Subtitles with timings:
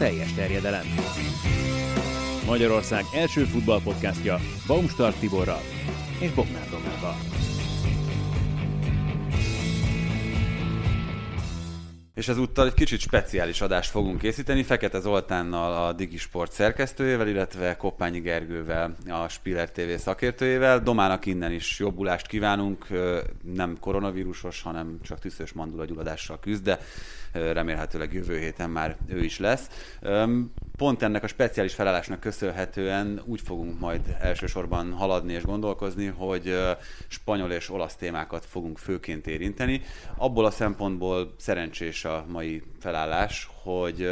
[0.00, 0.86] Teljes terjedelem.
[2.46, 5.60] Magyarország első futballpodcastja Baumstark Tiborral
[6.20, 7.16] és Bognár Domával.
[12.14, 18.20] És ezúttal egy kicsit speciális adást fogunk készíteni, Fekete Zoltánnal, a Digisport szerkesztőjével, illetve Koppányi
[18.20, 20.80] Gergővel, a Spiller TV szakértőjével.
[20.80, 22.86] Domának innen is jobbulást kívánunk,
[23.54, 26.78] nem koronavírusos, hanem csak tüszös mandulagyulladással küzd, de
[27.32, 29.94] remélhetőleg jövő héten már ő is lesz.
[30.76, 36.58] Pont ennek a speciális felállásnak köszönhetően úgy fogunk majd elsősorban haladni és gondolkozni, hogy
[37.08, 39.82] spanyol és olasz témákat fogunk főként érinteni.
[40.16, 44.02] Abból a szempontból szerencsés a mai felállás, hogy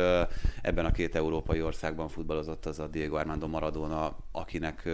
[0.62, 4.88] ebben a két európai országban futballozott az a Diego Armando Maradona, akinek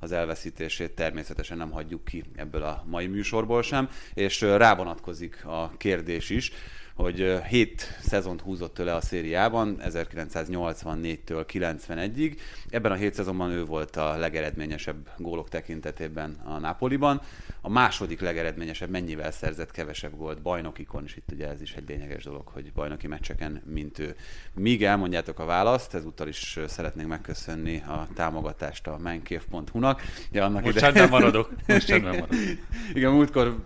[0.00, 6.30] az elveszítését természetesen nem hagyjuk ki ebből a mai műsorból sem, és rávonatkozik a kérdés
[6.30, 6.52] is,
[6.96, 12.36] hogy 7 szezont húzott tőle a szériában, 1984-től 91-ig.
[12.70, 17.20] Ebben a 7 szezonban ő volt a legeredményesebb gólok tekintetében a Napoliban.
[17.60, 22.24] A második legeredményesebb mennyivel szerzett kevesebb gólt bajnokikon, és itt ugye ez is egy lényeges
[22.24, 24.16] dolog, hogy bajnoki meccseken, mint ő.
[24.54, 30.02] Míg elmondjátok a választ, ezúttal is szeretnénk megköszönni a támogatást a mankév.hu-nak.
[30.30, 31.06] Ja, annak Most ide...
[31.06, 31.50] maradok.
[31.66, 32.28] Most maradok.
[32.94, 33.56] Igen, múltkor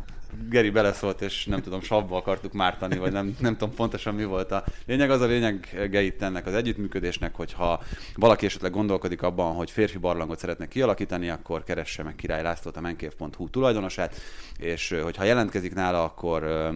[0.49, 4.53] Geri beleszólt, és nem tudom, savba akartuk mártani, vagy nem, nem tudom pontosan mi volt
[4.53, 5.11] a lényeg.
[5.11, 7.83] Az a lényeg itt ennek az együttműködésnek, hogyha
[8.15, 12.81] valaki esetleg gondolkodik abban, hogy férfi barlangot szeretne kialakítani, akkor keresse meg Király Lászlót, a
[12.81, 14.15] menkév.hu tulajdonosát,
[14.59, 16.71] és hogyha jelentkezik nála, akkor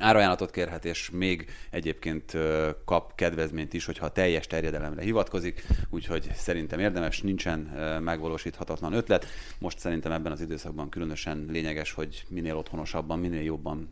[0.00, 2.36] árajánlatot kérhet, és még egyébként
[2.84, 7.58] kap kedvezményt is, hogyha a teljes terjedelemre hivatkozik, úgyhogy szerintem érdemes, nincsen
[8.02, 9.26] megvalósíthatatlan ötlet.
[9.58, 13.88] Most szerintem ebben az időszakban különösen lényeges, hogy minél otthonosabban, minél jobban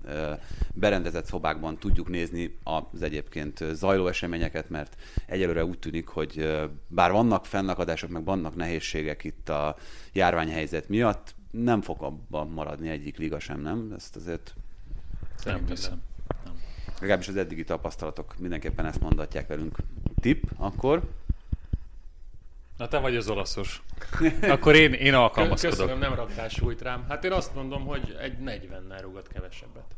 [0.75, 4.97] berendezett szobákban tudjuk nézni az egyébként zajló eseményeket, mert
[5.27, 9.77] egyelőre úgy tűnik, hogy bár vannak fennakadások, meg vannak nehézségek itt a
[10.13, 13.93] járványhelyzet miatt, nem fog abban maradni egyik liga sem, nem?
[13.97, 14.55] Ezt azért
[15.44, 16.03] nem hiszem.
[16.44, 16.62] Nem.
[17.00, 19.76] Legalábbis az eddigi tapasztalatok mindenképpen ezt mondatják velünk.
[20.21, 21.03] Tip, akkor?
[22.76, 23.82] Na te vagy az olaszos.
[24.43, 25.77] Akkor én, én alkalmazkodok.
[25.77, 27.04] Köszönöm, nem raktál súlyt rám.
[27.09, 29.97] Hát én azt mondom, hogy egy 40-nel rúgott kevesebbet.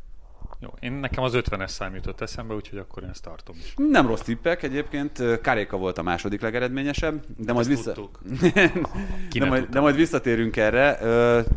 [0.61, 3.73] Jó, én nekem az 50-es szám jutott eszembe, úgyhogy akkor én ezt tartom is.
[3.77, 5.41] Nem rossz tippek egyébként.
[5.41, 7.93] Karéka volt a második legeredményesebb, de majd, vissza...
[9.39, 10.97] de, majd, de majd visszatérünk erre,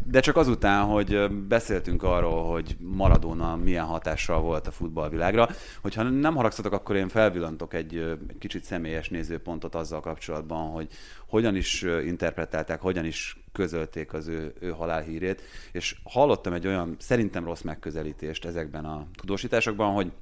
[0.04, 5.48] de csak azután, hogy beszéltünk arról, hogy Maradona milyen hatással volt a futballvilágra.
[5.82, 10.88] Hogyha nem haragszatok, akkor én felvillantok egy kicsit személyes nézőpontot azzal kapcsolatban, hogy
[11.26, 15.42] hogyan is interpretálták, hogyan is közölték az ő, ő halálhírét,
[15.72, 20.12] és hallottam egy olyan szerintem rossz megközelítést ezekben a tudósításokban, hogy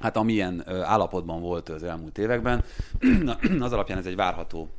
[0.00, 2.64] hát amilyen állapotban volt az elmúlt években,
[3.60, 4.70] az alapján ez egy várható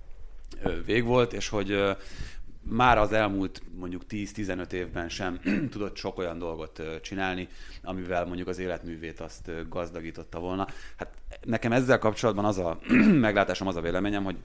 [0.86, 1.96] vég volt, és hogy
[2.70, 5.40] már az elmúlt mondjuk 10-15 évben sem
[5.72, 7.48] tudott sok olyan dolgot csinálni,
[7.84, 10.68] amivel mondjuk az életművét azt gazdagította volna.
[10.98, 11.14] Hát
[11.44, 12.80] nekem ezzel kapcsolatban az a
[13.28, 14.38] meglátásom, az a véleményem, hogy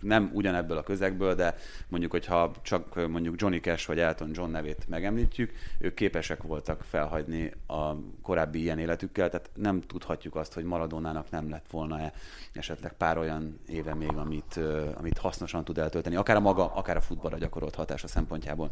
[0.00, 1.56] nem ugyanebből a közegből, de
[1.88, 7.52] mondjuk, hogyha csak mondjuk Johnny Cash vagy Elton John nevét megemlítjük, ők képesek voltak felhagyni
[7.66, 12.12] a korábbi ilyen életükkel, tehát nem tudhatjuk azt, hogy Maradonának nem lett volna-e
[12.52, 14.60] esetleg pár olyan éve még, amit,
[14.94, 18.70] amit hasznosan tud eltölteni, akár a maga, akár a futballra gyakorolt hatása szempontjából.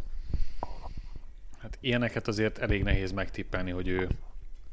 [1.58, 4.08] Hát ilyeneket azért elég nehéz megtippelni, hogy ő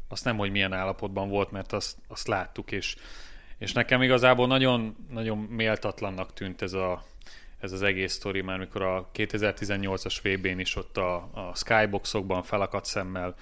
[0.07, 2.95] azt nem, hogy milyen állapotban volt, mert azt, azt láttuk, és
[3.63, 7.03] és nekem igazából nagyon, nagyon méltatlannak tűnt ez, a,
[7.59, 12.85] ez az egész sztori, már mikor a 2018-as VB-n is ott a, a skyboxokban felakadt
[12.85, 13.35] szemmel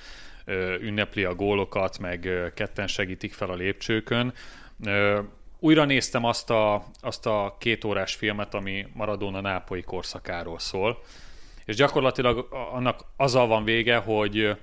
[0.46, 4.34] ö, ünnepli a gólokat, meg ö, ketten segítik fel a lépcsőkön.
[4.86, 5.20] Ö,
[5.60, 11.02] újra néztem azt a, azt a két órás filmet, ami Maradona nápoi korszakáról szól,
[11.66, 14.58] és gyakorlatilag annak azzal van vége, hogy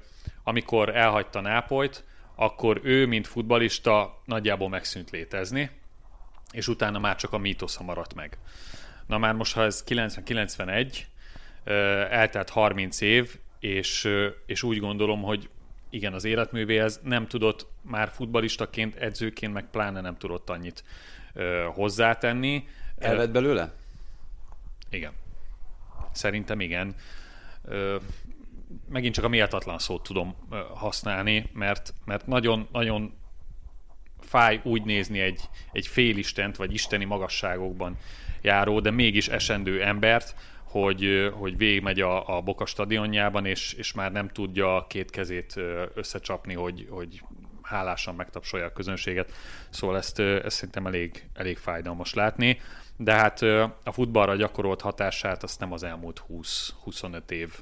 [0.44, 2.04] amikor elhagyta Nápolyt,
[2.40, 5.70] akkor ő, mint futbalista nagyjából megszűnt létezni,
[6.52, 8.38] és utána már csak a mítosza maradt meg.
[9.06, 10.98] Na már most, ha ez 90-91,
[12.10, 14.08] eltelt 30 év, és,
[14.46, 15.48] és úgy gondolom, hogy
[15.90, 20.84] igen, az életművéhez nem tudott már futbalistaként, edzőként, meg pláne nem tudott annyit
[21.74, 22.68] hozzátenni.
[22.98, 23.72] Elvett belőle?
[24.90, 25.12] Igen.
[26.12, 26.94] Szerintem igen.
[28.88, 30.36] Megint csak a méltatlan szót tudom
[30.74, 33.14] használni, mert, mert nagyon, nagyon
[34.20, 35.40] fáj úgy nézni egy,
[35.72, 37.96] egy félistent, vagy isteni magasságokban
[38.42, 44.12] járó, de mégis esendő embert, hogy, hogy végigmegy a, a Boka stadionjában, és, és már
[44.12, 45.60] nem tudja két kezét
[45.94, 47.22] összecsapni, hogy, hogy
[47.62, 49.32] hálásan megtapsolja a közönséget.
[49.70, 52.60] Szóval ezt, ezt szerintem elég, elég fájdalmas látni.
[52.96, 53.42] De hát
[53.84, 57.52] a futballra gyakorolt hatását azt nem az elmúlt 20-25 év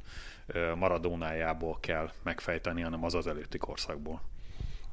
[0.79, 4.23] maradónájából kell megfejteni, hanem az az előtti korszakból.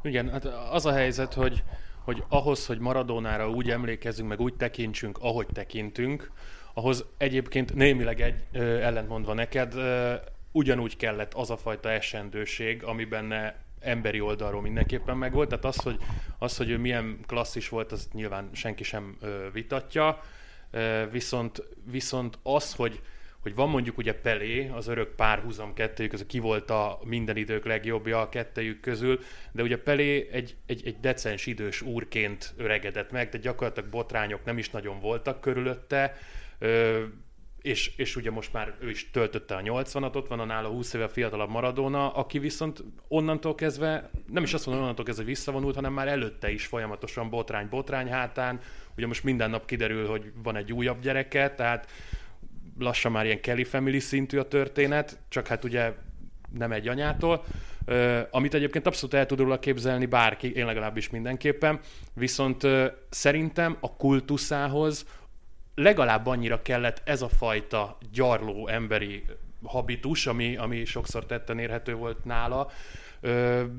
[0.04, 1.64] Igen, hát az a helyzet, hogy,
[2.00, 6.32] hogy ahhoz, hogy Maradónára úgy emlékezzünk, meg úgy tekintsünk, ahogy tekintünk,
[6.74, 10.14] ahhoz egyébként némileg egy, ö, ellentmondva neked, ö,
[10.52, 15.50] ugyanúgy kellett az a fajta esendőség, ami benne emberi oldalról mindenképpen megvolt.
[15.50, 15.98] Tehát az, hogy,
[16.38, 20.22] az, hogy ő milyen klasszis volt, az nyilván senki sem ö, vitatja.
[20.72, 23.02] Ö, viszont, viszont az, hogy
[23.44, 27.66] hogy van mondjuk ugye Pelé, az örök párhuzam kettőjük közül, ki volt a minden idők
[27.66, 29.20] legjobbja a kettőjük közül,
[29.52, 34.58] de ugye Pelé egy, egy, egy decens idős úrként öregedett meg, de gyakorlatilag botrányok nem
[34.58, 36.18] is nagyon voltak körülötte,
[37.62, 40.94] és, és ugye most már ő is töltötte a 80-at, ott van a nála 20
[40.94, 45.94] éve fiatalabb Maradona, aki viszont onnantól kezdve, nem is azt mondom, onnantól kezdve visszavonult, hanem
[45.94, 48.60] már előtte is folyamatosan botrány-botrány hátán.
[48.98, 51.92] Ugye most minden nap kiderül, hogy van egy újabb gyereke, tehát
[52.80, 55.94] lassan már ilyen Kelly Family szintű a történet, csak hát ugye
[56.58, 57.44] nem egy anyától,
[57.88, 61.80] uh, amit egyébként abszolút el tud róla képzelni bárki, én legalábbis mindenképpen,
[62.14, 65.06] viszont uh, szerintem a kultuszához
[65.76, 69.26] legalább annyira kellett ez a fajta gyarló emberi
[69.64, 72.72] habitus, ami, ami sokszor tetten érhető volt nála,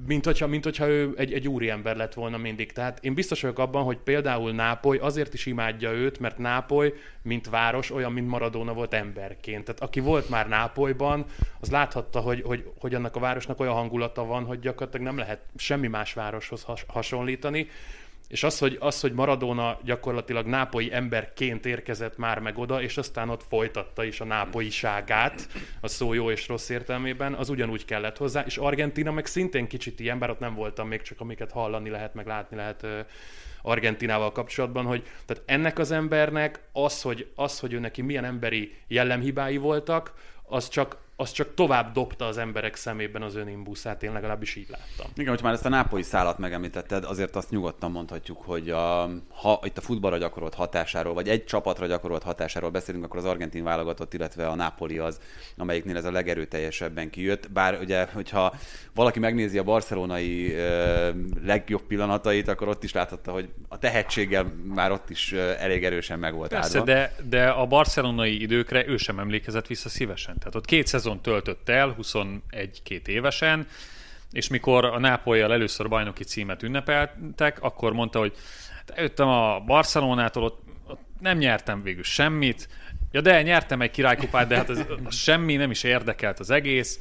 [0.07, 2.73] mint hogyha, mint hogyha ő egy, egy úriember lett volna mindig.
[2.73, 7.49] Tehát én biztos vagyok abban, hogy például Nápoly azért is imádja őt, mert Nápoly, mint
[7.49, 9.65] város, olyan, mint Maradona volt emberként.
[9.65, 11.25] Tehát aki volt már Nápolyban,
[11.61, 15.41] az láthatta, hogy, hogy, hogy annak a városnak olyan hangulata van, hogy gyakorlatilag nem lehet
[15.57, 17.69] semmi más városhoz has, hasonlítani.
[18.29, 23.29] És az hogy, az, hogy Maradona gyakorlatilag nápoi emberként érkezett már meg oda, és aztán
[23.29, 25.49] ott folytatta is a nápoiságát,
[25.81, 28.45] a szó jó és rossz értelmében, az ugyanúgy kellett hozzá.
[28.47, 32.15] És Argentina meg szintén kicsit ilyen, bár ott nem voltam még, csak amiket hallani lehet,
[32.15, 32.87] meg látni lehet
[33.63, 38.75] Argentinával kapcsolatban, hogy tehát ennek az embernek az, hogy, az, hogy ő neki milyen emberi
[38.87, 44.57] jellemhibái voltak, az csak az csak tovább dobta az emberek szemében az önimbuszát, én legalábbis
[44.57, 45.11] így láttam.
[45.17, 49.61] Igen, hogy már ezt a nápolyi szállat megemlítetted, azért azt nyugodtan mondhatjuk, hogy a, ha
[49.65, 54.15] itt a futballra gyakorolt hatásáról, vagy egy csapatra gyakorolt hatásáról beszélünk, akkor az argentin válogatott,
[54.15, 55.21] illetve a Nápoli az,
[55.57, 57.51] amelyiknél ez a legerőteljesebben kijött.
[57.51, 58.55] Bár ugye, hogyha
[58.95, 61.11] valaki megnézi a barcelonai ö,
[61.45, 66.35] legjobb pillanatait, akkor ott is láthatta, hogy a tehetséggel már ott is elég erősen meg
[66.35, 70.39] volt Persze, de, de a barcelonai időkre ő sem emlékezett vissza szívesen.
[70.39, 73.67] Tehát ott két szezon töltött el, 21-2 évesen,
[74.31, 78.33] és mikor a Nápolyjal először bajnoki címet ünnepeltek, akkor mondta, hogy
[78.77, 82.69] hát jöttem a Barcelonától, ott, ott nem nyertem végül semmit,
[83.13, 87.01] ja de nyertem egy királykupát, de hát az, az semmi, nem is érdekelt az egész,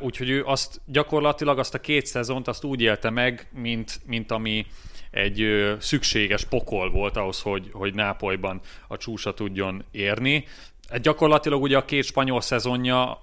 [0.00, 4.66] úgyhogy ő azt gyakorlatilag azt a két szezont azt úgy élte meg, mint, mint ami
[5.10, 5.46] egy
[5.78, 10.44] szükséges pokol volt ahhoz, hogy, hogy Nápolyban a csúcsa tudjon érni.
[10.92, 13.20] Hát gyakorlatilag ugye a két spanyol szezonja,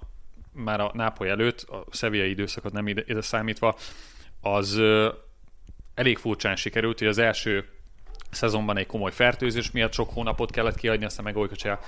[0.52, 3.76] már a Nápoly előtt, a szeviai időszakot nem ide, ide számítva,
[4.40, 4.80] az
[5.94, 7.68] elég furcsán sikerült, hogy az első
[8.30, 11.78] szezonban egy komoly fertőzés miatt sok hónapot kellett kiadni, aztán meg Olykocsá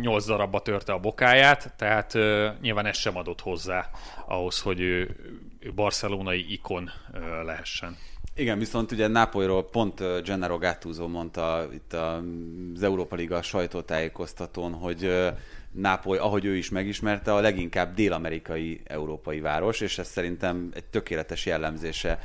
[0.00, 3.90] nyolc darabba törte a bokáját, tehát ö, nyilván ez sem adott hozzá
[4.26, 5.16] ahhoz, hogy ő,
[5.58, 7.96] ő barcelonai ikon ö, lehessen.
[8.40, 15.30] Igen, viszont ugye Nápolyról pont Gennaro Gattuso mondta itt az Európa Liga sajtótájékoztatón, hogy
[15.70, 21.46] Nápoly, ahogy ő is megismerte, a leginkább dél-amerikai európai város, és ez szerintem egy tökéletes
[21.46, 22.18] jellemzése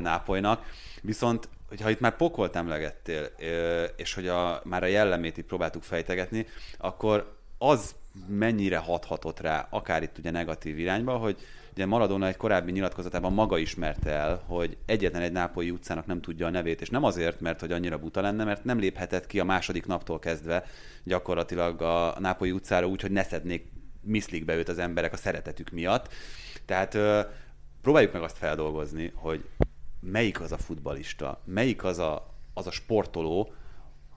[0.00, 0.64] Nápolynak.
[1.02, 3.30] Viszont, hogyha itt már pokolt emlegettél,
[3.96, 6.46] és hogy a, már a jellemét itt próbáltuk fejtegetni,
[6.78, 7.94] akkor az
[8.26, 11.36] mennyire hathatott rá, akár itt ugye negatív irányba, hogy
[11.76, 16.46] Ugye Maradona egy korábbi nyilatkozatában maga ismerte el, hogy egyetlen egy nápolyi utcának nem tudja
[16.46, 19.44] a nevét, és nem azért, mert hogy annyira buta lenne, mert nem léphetett ki a
[19.44, 20.64] második naptól kezdve
[21.04, 25.70] gyakorlatilag a nápolyi utcára úgy, hogy ne szednék miszlik be őt az emberek a szeretetük
[25.70, 26.08] miatt.
[26.64, 26.98] Tehát
[27.82, 29.44] próbáljuk meg azt feldolgozni, hogy
[30.00, 33.52] melyik az a futbalista, melyik az a az a sportoló,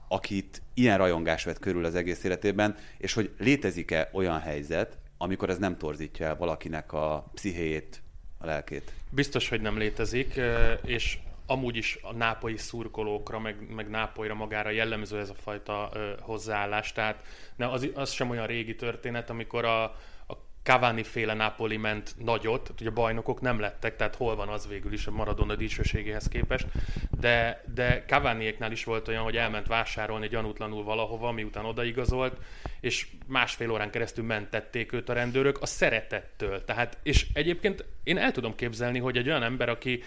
[0.08, 5.58] akit ilyen rajongás vett körül az egész életében, és hogy létezik-e olyan helyzet, amikor ez
[5.58, 8.02] nem torzítja el valakinek a pszichéjét,
[8.38, 8.92] a lelkét?
[9.10, 10.40] Biztos, hogy nem létezik,
[10.84, 16.12] és amúgy is a nápolyi szurkolókra, meg, meg nápolyra magára jellemző ez a fajta ö,
[16.20, 16.92] hozzáállás.
[16.92, 17.24] Tehát
[17.56, 19.96] ne, az, az sem olyan régi történet, amikor a,
[20.68, 24.68] Cavani féle Napoli ment nagyot, tehát ugye a bajnokok nem lettek, tehát hol van az
[24.68, 26.66] végül is a Maradona dicsőségéhez képest,
[27.20, 32.36] de, de Cavaniéknál is volt olyan, hogy elment vásárolni gyanútlanul valahova, miután odaigazolt,
[32.80, 36.64] és másfél órán keresztül mentették őt a rendőrök a szeretettől.
[36.64, 40.02] Tehát, és egyébként én el tudom képzelni, hogy egy olyan ember, aki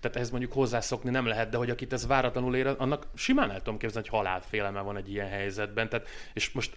[0.00, 3.58] tehát ehhez mondjuk hozzászokni nem lehet, de hogy akit ez váratlanul ér, annak simán el
[3.58, 5.88] tudom képzelni, hogy halálfélelme van egy ilyen helyzetben.
[5.88, 6.76] Tehát, és most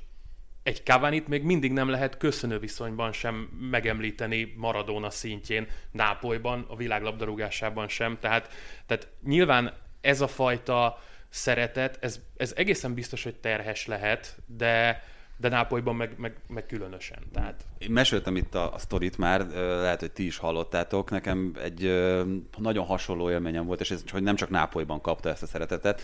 [0.63, 3.35] egy Cavani-t még mindig nem lehet köszönő viszonyban sem
[3.71, 8.17] megemlíteni Maradona szintjén, Nápolyban, a világ labdarúgásában sem.
[8.19, 8.53] Tehát,
[8.85, 15.03] tehát nyilván ez a fajta szeretet, ez, ez egészen biztos, hogy terhes lehet, de,
[15.37, 17.19] de Nápolyban meg, meg, meg különösen.
[17.33, 17.65] Tehát...
[17.77, 21.09] Én meséltem itt a, a sztorit már, lehet, hogy ti is hallottátok.
[21.09, 22.11] Nekem egy
[22.57, 26.01] nagyon hasonló élményem volt, és ez hogy nem csak Nápolyban kapta ezt a szeretetet.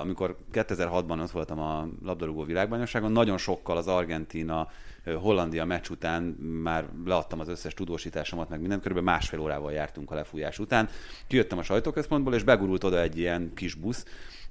[0.00, 4.68] Amikor 2006-ban ott voltam a labdarúgó világbajnokságon, nagyon sokkal az Argentina
[5.04, 6.22] Hollandia meccs után
[6.62, 10.88] már leadtam az összes tudósításomat, meg mindent, körülbelül másfél órával jártunk a lefújás után.
[11.26, 14.04] Kijöttem a sajtóközpontból, és begurult oda egy ilyen kis busz,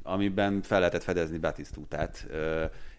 [0.03, 2.27] amiben fel lehetett fedezni Batisztútát,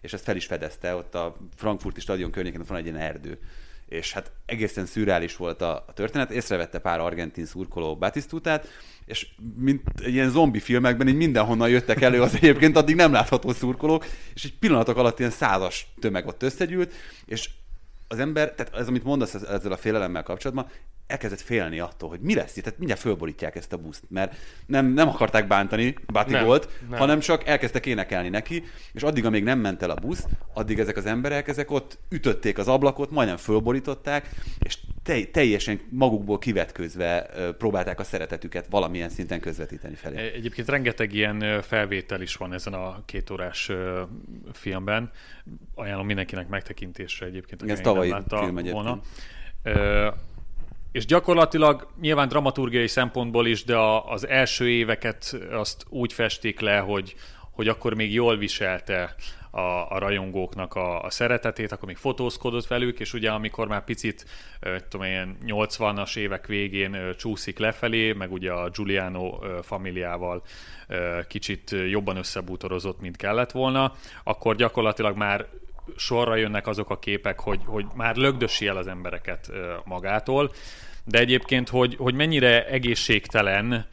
[0.01, 3.39] és ezt fel is fedezte, ott a Frankfurti stadion környékén van egy ilyen erdő.
[3.85, 8.67] És hát egészen szürreális volt a, történet, észrevette pár argentin szurkoló Batisztútát,
[9.05, 13.51] és mint egy ilyen zombi filmekben, így mindenhonnan jöttek elő az egyébként addig nem látható
[13.51, 16.93] szurkolók, és egy pillanatok alatt ilyen százas tömeg ott összegyűlt,
[17.25, 17.49] és
[18.07, 20.67] az ember, tehát ez, amit mondasz ezzel a félelemmel kapcsolatban,
[21.13, 24.85] elkezdett félni attól, hogy mi lesz itt, tehát mindjárt fölborítják ezt a buszt, mert nem,
[24.85, 29.81] nem akarták bántani Bati volt, hanem csak elkezdtek énekelni neki, és addig, amíg nem ment
[29.81, 34.29] el a busz, addig ezek az emberek, ezek ott ütötték az ablakot, majdnem fölborították,
[34.59, 40.17] és te, teljesen magukból kivetközve próbálták a szeretetüket valamilyen szinten közvetíteni felé.
[40.17, 43.71] E, egyébként rengeteg ilyen felvétel is van ezen a kétórás
[44.53, 45.11] filmben.
[45.75, 48.73] Ajánlom mindenkinek megtekintésre egyébként, Ez tavalyi film egyébként.
[48.73, 49.01] volna
[50.93, 56.77] és gyakorlatilag nyilván dramaturgiai szempontból is, de a, az első éveket azt úgy festik le,
[56.77, 57.15] hogy,
[57.51, 59.15] hogy akkor még jól viselte
[59.51, 59.59] a,
[59.89, 64.25] a rajongóknak a, a szeretetét, akkor még fotózkodott velük, és ugye amikor már picit,
[64.89, 70.43] tudom ilyen 80-as évek végén csúszik lefelé, meg ugye a Giuliano familiával
[71.27, 75.47] kicsit jobban összebútorozott, mint kellett volna, akkor gyakorlatilag már
[75.95, 79.51] sorra jönnek azok a képek, hogy, hogy már lögdösi el az embereket
[79.83, 80.51] magától,
[81.05, 83.87] de egyébként, hogy, hogy mennyire egészségtelen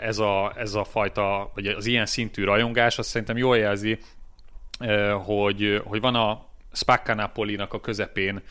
[0.00, 3.98] ez a, ez a fajta, vagy az ilyen szintű rajongás, azt szerintem jól jelzi,
[5.24, 8.42] hogy, hogy van a Spacca Napolinak a közepén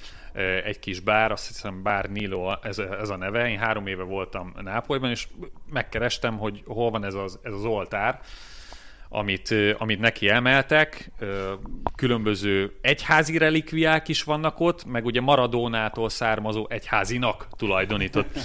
[0.64, 3.50] egy kis bár, azt hiszem bár Nilo ez, ez a neve.
[3.50, 5.28] Én három éve voltam Nápolyban, és
[5.72, 8.20] megkerestem, hogy hol van ez az, ez az oltár,
[9.14, 11.12] amit, amit neki emeltek,
[11.96, 18.38] különböző egyházi relikviák is vannak ott, meg ugye Maradónától származó egyházinak tulajdonított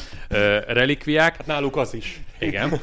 [0.66, 1.36] relikviák.
[1.36, 2.20] Hát náluk az is.
[2.38, 2.80] Igen.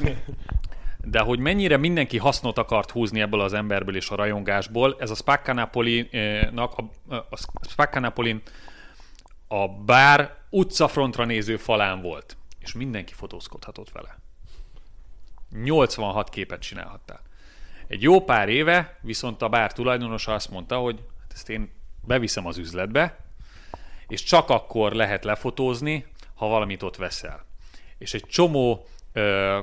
[1.04, 5.14] De hogy mennyire mindenki hasznot akart húzni ebből az emberből és a rajongásból, ez a
[5.14, 5.70] Spacca
[6.54, 6.64] a,
[7.14, 7.36] a
[9.48, 14.18] a bár utcafrontra néző falán volt, és mindenki fotózkodhatott vele.
[15.62, 17.25] 86 képet csinálhattál.
[17.88, 21.70] Egy jó pár éve viszont a bár tulajdonosa azt mondta, hogy hát ezt én
[22.06, 23.18] beviszem az üzletbe,
[24.08, 27.44] és csak akkor lehet lefotózni, ha valamit ott veszel.
[27.98, 29.58] És egy csomó ö,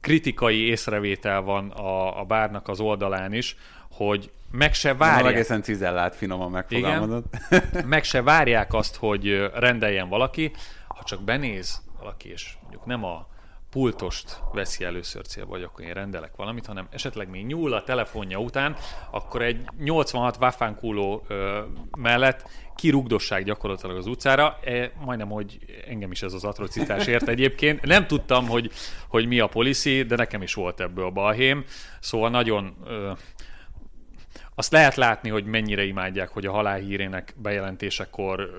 [0.00, 3.56] kritikai észrevétel van a, a bárnak az oldalán is,
[3.90, 5.22] hogy meg se várják.
[5.22, 7.24] Nem egészen cizellált, finoman megfogalmazod.
[7.50, 10.52] Igen, meg se várják azt, hogy rendeljen valaki,
[10.88, 13.28] ha csak benéz valaki, és mondjuk nem a
[13.70, 18.38] pultost veszi először célba, hogy akkor én rendelek valamit, hanem esetleg még nyúl a telefonja
[18.38, 18.76] után,
[19.10, 21.26] akkor egy 86 waffánkúló
[21.98, 24.58] mellett kirugdossák gyakorlatilag az utcára.
[24.64, 27.82] E, majdnem, hogy engem is ez az atrocitás ért egyébként.
[27.82, 28.70] Nem tudtam, hogy,
[29.08, 31.64] hogy mi a policy, de nekem is volt ebből a balhém.
[32.00, 32.76] Szóval nagyon...
[32.84, 33.12] Ö,
[34.54, 38.50] azt lehet látni, hogy mennyire imádják, hogy a halálhírének bejelentésekor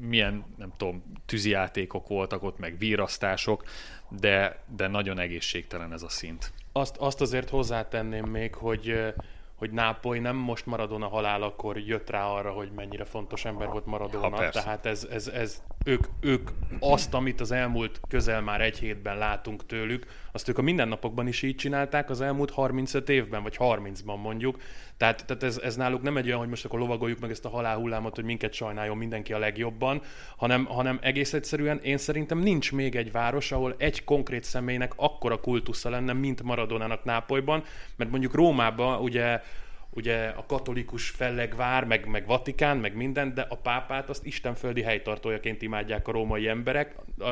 [0.00, 3.64] milyen, nem tudom, tűzijátékok voltak ott, meg vírasztások,
[4.10, 6.52] de, de nagyon egészségtelen ez a szint.
[6.72, 9.12] Azt, azt azért hozzátenném még, hogy
[9.60, 13.86] hogy Nápoly nem most Maradona halál, akkor jött rá arra, hogy mennyire fontos ember volt
[13.86, 14.36] Maradona.
[14.36, 19.18] Ha, tehát ez, ez, ez ők, ők azt, amit az elmúlt közel már egy hétben
[19.18, 24.20] látunk tőlük, azt ők a mindennapokban is így csinálták az elmúlt 35 évben, vagy 30-ban
[24.22, 24.60] mondjuk.
[25.00, 27.48] Tehát, tehát ez, ez náluk nem egy olyan, hogy most akkor lovagoljuk meg ezt a
[27.48, 30.02] halálhullámot, hogy minket sajnáljon mindenki a legjobban,
[30.36, 35.40] hanem, hanem egész egyszerűen én szerintem nincs még egy város, ahol egy konkrét személynek akkora
[35.40, 37.64] kultusza lenne, mint Maradonának Nápolyban,
[37.96, 39.42] mert mondjuk Rómában ugye
[39.90, 45.62] ugye a katolikus fellegvár, meg, meg Vatikán, meg minden, de a pápát azt istenföldi helytartójaként
[45.62, 46.94] imádják a római emberek.
[47.18, 47.30] A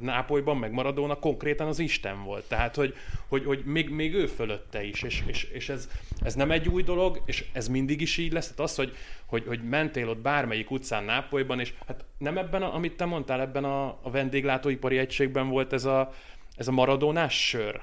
[0.00, 2.48] Nápolyban, meg Maradona konkrétan az Isten volt.
[2.48, 2.94] Tehát, hogy,
[3.28, 5.88] hogy, hogy még, még ő fölötte is, és, és, és ez,
[6.22, 8.48] ez nem egy új dolog, és ez mindig is így lesz.
[8.48, 8.96] Tehát az, hogy,
[9.26, 13.40] hogy, hogy mentél ott bármelyik utcán Nápolyban, és hát nem ebben, a, amit te mondtál,
[13.40, 16.12] ebben a, a vendéglátóipari egységben volt ez a,
[16.56, 17.80] ez a maradónás sör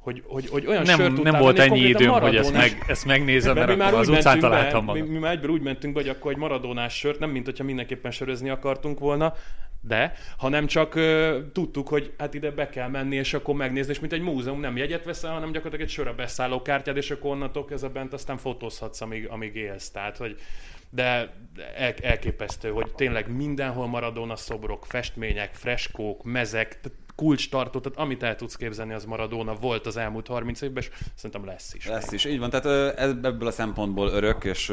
[0.00, 3.54] hogy, hogy, hogy olyan nem, sört nem volt ennyi időm, hogy ezt, meg, ezt megnézem,
[3.54, 5.02] mert, mert akkor az utcán találtam magam.
[5.02, 7.64] Mi, mi már egyből úgy mentünk be, hogy akkor egy maradónás sört, nem mint hogyha
[7.64, 9.34] mindenképpen sörözni akartunk volna,
[9.80, 14.00] de, hanem csak uh, tudtuk, hogy hát ide be kell menni, és akkor megnézni, és
[14.00, 17.66] mint egy múzeum, nem jegyet veszel, hanem gyakorlatilag egy sörre beszálló kártyád, és akkor onnantól
[17.70, 19.90] ez a bent aztán fotózhatsz, amíg, amíg élsz.
[19.90, 20.36] Tehát, hogy
[20.90, 21.34] de
[21.76, 28.22] el, elképesztő, hogy tényleg mindenhol Maradona szobrok, festmények, freskók, mezek, tehát kulcs tartó, tehát amit
[28.22, 31.86] el tudsz képzelni, az Maradona volt az elmúlt 30 évben, és szerintem lesz is.
[31.86, 32.50] Lesz is, így van.
[32.50, 34.72] Tehát ez, ebből a szempontból örök, és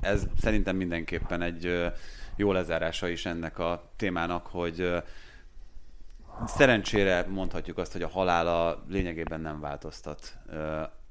[0.00, 1.90] ez szerintem mindenképpen egy
[2.36, 4.92] jó lezárása is ennek a témának, hogy
[6.46, 10.38] szerencsére mondhatjuk azt, hogy a halála lényegében nem változtat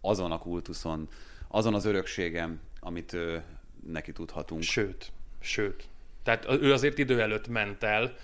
[0.01, 1.09] azon a kultuszon,
[1.47, 3.17] azon az örökségem, amit
[3.87, 4.61] neki tudhatunk.
[4.61, 5.87] Sőt, sőt.
[6.23, 8.15] Tehát ő azért idő előtt ment el,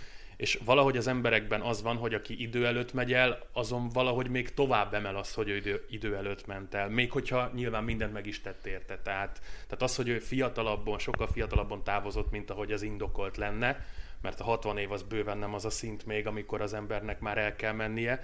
[0.42, 4.54] és valahogy az emberekben az van, hogy aki idő előtt megy el, azon valahogy még
[4.54, 6.90] tovább emel az, hogy ő idő, idő előtt ment el.
[6.90, 8.98] Még hogyha nyilván mindent meg is tett érte.
[8.98, 13.86] Tehát, tehát az, hogy ő fiatalabban, sokkal fiatalabban távozott, mint ahogy az indokolt lenne,
[14.22, 17.38] mert a 60 év az bőven nem az a szint még, amikor az embernek már
[17.38, 18.24] el kell mennie,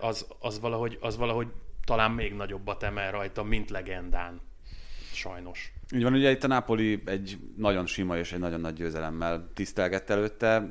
[0.00, 1.48] az, az, valahogy, az valahogy
[1.84, 4.40] talán még nagyobbat emel rajta, mint legendán.
[5.12, 5.72] Sajnos.
[5.94, 10.10] Így van, ugye itt a Napoli egy nagyon sima és egy nagyon nagy győzelemmel tisztelgett
[10.10, 10.70] előtte.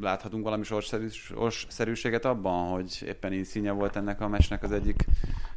[0.00, 0.64] Láthatunk valami
[1.10, 5.04] sorsszerűséget abban, hogy éppen Insigne volt ennek a mesnek az egyik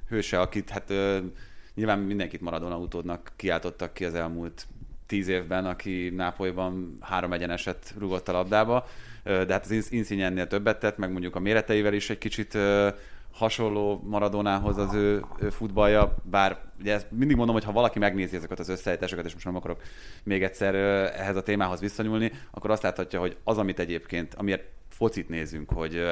[0.10, 0.94] hőse, akit hát
[1.76, 4.68] nyilván mindenkit Maradona utódnak kiáltottak ki az elmúlt
[5.06, 8.88] tíz évben, aki Nápolyban három egyeneset rugott a labdába,
[9.24, 12.58] de hát az Insigne ennél többet tett, meg mondjuk a méreteivel is egy kicsit
[13.36, 18.36] hasonló Maradonához az ő, ő futballja, bár ugye ezt mindig mondom, hogy ha valaki megnézi
[18.36, 19.82] ezeket az összeállításokat, és most nem akarok
[20.24, 20.76] még egyszer
[21.16, 26.04] ehhez a témához visszanyúlni, akkor azt láthatja, hogy az, amit egyébként, amiért focit nézünk, hogy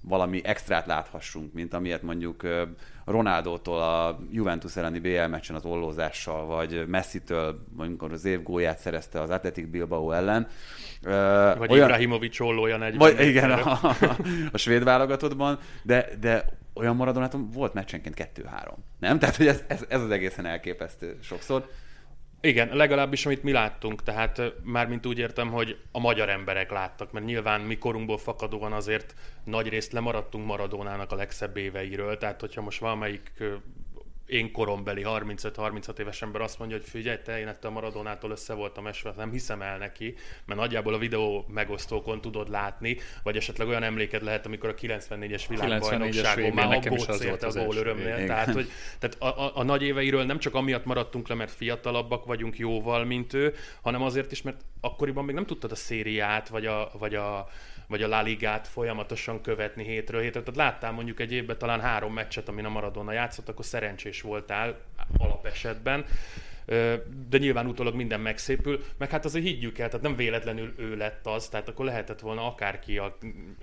[0.00, 2.46] valami extrát láthassunk, mint amilyet mondjuk
[3.04, 9.20] Ronaldótól a Juventus elleni BL meccsen az ollózással, vagy Messi-től, amikor az év gólját szerezte
[9.20, 10.48] az Athletic Bilbao ellen.
[11.58, 11.88] Vagy olyan...
[11.88, 13.96] Ibrahimovic ollója 40 vagy, Igen, a, a,
[14.52, 18.72] a svéd válogatottban, de, de olyan maradonátom volt meccsenként 2-3.
[18.98, 19.18] Nem?
[19.18, 21.68] Tehát, hogy ez, ez, ez az egészen elképesztő sokszor.
[22.42, 27.26] Igen, legalábbis amit mi láttunk, tehát mármint úgy értem, hogy a magyar emberek láttak, mert
[27.26, 32.80] nyilván mi korunkból fakadóan azért nagy részt lemaradtunk Maradónának a legszebb éveiről, tehát hogyha most
[32.80, 33.32] valamelyik
[34.30, 38.54] én korombeli 35-36 éves ember azt mondja, hogy figyelj, te én ettől a Maradonától össze
[38.54, 40.14] voltam esve, nem hiszem el neki,
[40.44, 45.44] mert nagyjából a videó megosztókon tudod látni, vagy esetleg olyan emléked lehet, amikor a 94-es
[45.48, 48.26] világbajnokságon már a gót érte a gól örömnél.
[48.26, 52.24] Tehát, hogy, tehát a, a, a, nagy éveiről nem csak amiatt maradtunk le, mert fiatalabbak
[52.24, 56.66] vagyunk jóval, mint ő, hanem azért is, mert akkoriban még nem tudtad a szériát, vagy
[56.66, 57.48] a, vagy a
[57.90, 60.40] vagy a La Ligát folyamatosan követni hétről hétre.
[60.40, 64.80] Tehát láttál mondjuk egy évben talán három meccset, amin a Maradona játszott, akkor szerencsés voltál
[65.18, 66.04] alapesetben
[67.28, 71.26] de nyilván utólag minden megszépül, meg hát azért higgyük el, tehát nem véletlenül ő lett
[71.26, 73.18] az, tehát akkor lehetett volna akárki a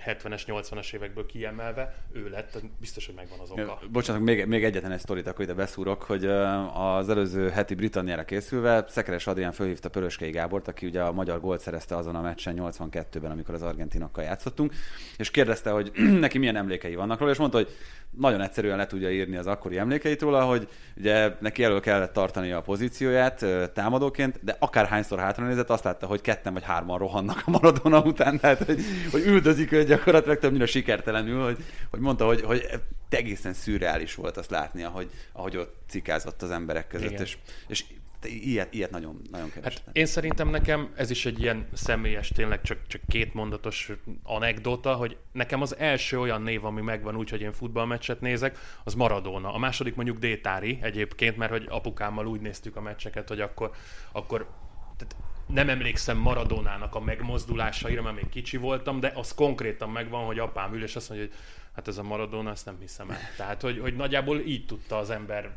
[0.06, 3.78] 70-es, 80-as évekből kiemelve, ő lett, tehát biztos, hogy megvan az oka.
[3.90, 6.26] Bocsánat, még, még egyetlen egy sztorit akkor ide beszúrok, hogy
[6.74, 11.60] az előző heti Britanniára készülve Szekeres Adrián fölhívta Pöröskei Gábort, aki ugye a magyar gólt
[11.60, 14.74] szerezte azon a meccsen 82-ben, amikor az argentinokkal játszottunk,
[15.16, 17.68] és kérdezte, hogy neki milyen emlékei vannak róla, és mondta, hogy
[18.10, 22.52] nagyon egyszerűen le tudja írni az akkori emlékeit róla, hogy ugye neki elő kellett tartani
[22.52, 22.62] a
[22.98, 28.02] pozícióját támadóként, de akárhányszor hátra nézett, azt látta, hogy ketten vagy hárman rohannak a Maradona
[28.02, 28.80] után, tehát hogy,
[29.10, 32.66] hogy üldözik őt gyakorlatilag többnyire sikertelenül, hogy, hogy mondta, hogy, hogy
[33.08, 37.84] egészen szürreális volt azt látni, ahogy, ahogy ott cikázott az emberek között, és, és
[38.24, 39.82] ilyet, ilyet nagyon, nagyon keveset.
[39.86, 44.94] Hát én szerintem nekem ez is egy ilyen személyes, tényleg csak, csak két mondatos anekdota,
[44.94, 49.54] hogy nekem az első olyan név, ami megvan úgy, hogy én futballmeccset nézek, az Maradona.
[49.54, 53.70] A második mondjuk Détári egyébként, mert hogy apukámmal úgy néztük a meccseket, hogy akkor,
[54.12, 54.48] akkor
[54.96, 60.38] tehát nem emlékszem Maradónának a megmozdulásaira, mert még kicsi voltam, de az konkrétan megvan, hogy
[60.38, 61.36] apám ül, és azt mondja, hogy
[61.74, 63.18] hát ez a Maradona, ezt nem hiszem el.
[63.36, 65.56] Tehát, hogy, hogy nagyjából így tudta az ember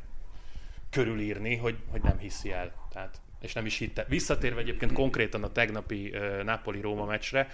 [0.91, 2.73] körülírni, hogy, hogy nem hiszi el.
[2.93, 4.05] Tehát, és nem is hitte.
[4.09, 7.47] Visszatérve egyébként konkrétan a tegnapi uh, Napoli-Róma meccsre,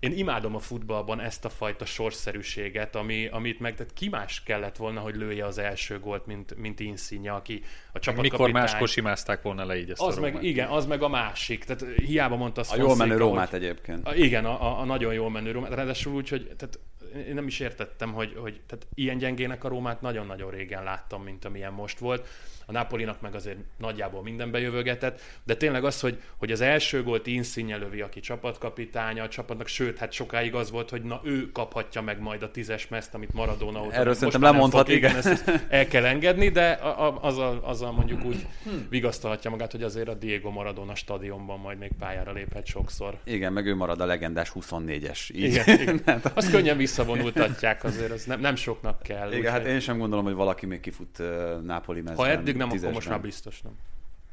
[0.00, 4.76] én imádom a futballban ezt a fajta sorszerűséget, ami, amit meg, tehát ki más kellett
[4.76, 8.46] volna, hogy lője az első gólt, mint, mint Insigne, aki a csapatkapitány.
[8.46, 11.64] Mikor máskor simázták volna le így ezt az a meg, Igen, az meg a másik.
[11.64, 14.06] Tehát hiába mondta azt A jól menő Rómát hogy, egyébként.
[14.06, 15.74] A, igen, a, a, a, nagyon jól menő Rómát.
[15.74, 16.78] Ráadásul úgy, hogy tehát
[17.14, 21.44] én nem is értettem, hogy, hogy tehát ilyen gyengének a Rómát nagyon-nagyon régen láttam, mint
[21.44, 22.28] amilyen most volt
[22.70, 27.26] a Napolinak meg azért nagyjából mindenbe jövögetett, de tényleg az, hogy, hogy az első gólt
[27.26, 32.02] Insigne lövi, aki csapatkapitánya a csapatnak, sőt, hát sokáig az volt, hogy na ő kaphatja
[32.02, 33.92] meg majd a tízes mezt, amit Maradona ott.
[33.92, 35.16] Erről szerintem lemondhat, fog, igen.
[35.16, 38.46] Ezt, el kell engedni, de a, a, azzal, azzal mondjuk úgy
[38.88, 43.18] vigasztalhatja magát, hogy azért a Diego Maradona stadionban majd még pályára léphet sokszor.
[43.24, 45.30] Igen, meg ő marad a legendás 24-es.
[45.34, 45.44] Így.
[45.44, 46.02] Igen, igen.
[46.34, 49.32] Azt könnyen visszavonultatják azért, az nem, nem soknak kell.
[49.32, 52.26] Igen, hát én sem gondolom, hogy valaki még kifut uh, Nápoli mezben.
[52.26, 53.72] Ha eddig nem, akkor most már biztos nem.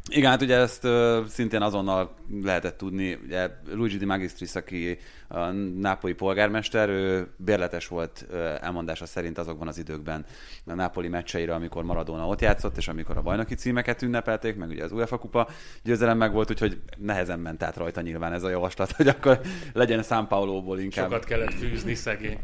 [0.09, 3.19] Igen, hát ugye ezt uh, szintén azonnal lehetett tudni.
[3.23, 5.39] Ugye Luigi Di Magistris, aki a
[5.79, 10.25] nápolyi polgármester, ő bérletes volt uh, elmondása szerint azokban az időkben
[10.65, 14.83] a nápoli meccseire, amikor Maradona ott játszott, és amikor a bajnoki címeket ünnepelték, meg ugye
[14.83, 15.47] az UEFA kupa
[15.83, 19.41] győzelem meg volt, úgyhogy nehezen ment át rajta nyilván ez a javaslat, hogy akkor
[19.73, 21.05] legyen São Paulo-ból inkább.
[21.05, 22.39] Sokat kellett fűzni szegény.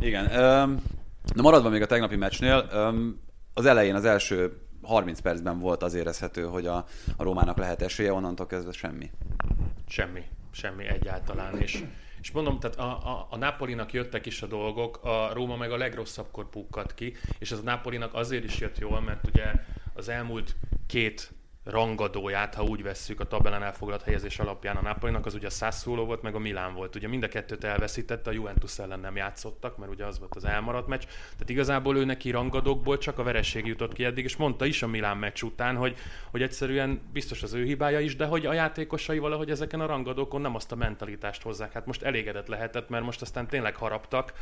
[0.00, 0.24] Igen.
[0.24, 0.82] Um,
[1.34, 3.20] Na maradva még a tegnapi meccsnél, um,
[3.54, 6.76] az elején az első 30 percben volt az érezhető, hogy a,
[7.16, 9.10] a Rómának lehet esélye, onnantól kezdve semmi.
[9.88, 11.60] Semmi, semmi egyáltalán.
[11.60, 11.84] És,
[12.20, 15.76] és mondom, tehát a, a, a Napolinak jöttek is a dolgok, a Róma meg a
[15.76, 19.44] legrosszabbkor pukkadt ki, és ez a Napolinak azért is jött jól, mert ugye
[19.94, 21.32] az elmúlt két
[21.64, 26.04] rangadóját, ha úgy vesszük a tabellán elfoglalt helyezés alapján a Napolinak, az ugye a Sassuolo
[26.04, 26.94] volt, meg a Milán volt.
[26.94, 30.44] Ugye mind a kettőt elveszítette, a Juventus ellen nem játszottak, mert ugye az volt az
[30.44, 31.02] elmaradt meccs.
[31.32, 34.86] Tehát igazából ő neki rangadókból csak a veresség jutott ki eddig, és mondta is a
[34.86, 35.96] Milán meccs után, hogy,
[36.30, 40.40] hogy egyszerűen biztos az ő hibája is, de hogy a játékosai valahogy ezeken a rangadókon
[40.40, 41.72] nem azt a mentalitást hozzák.
[41.72, 44.32] Hát most elégedett lehetett, mert most aztán tényleg haraptak.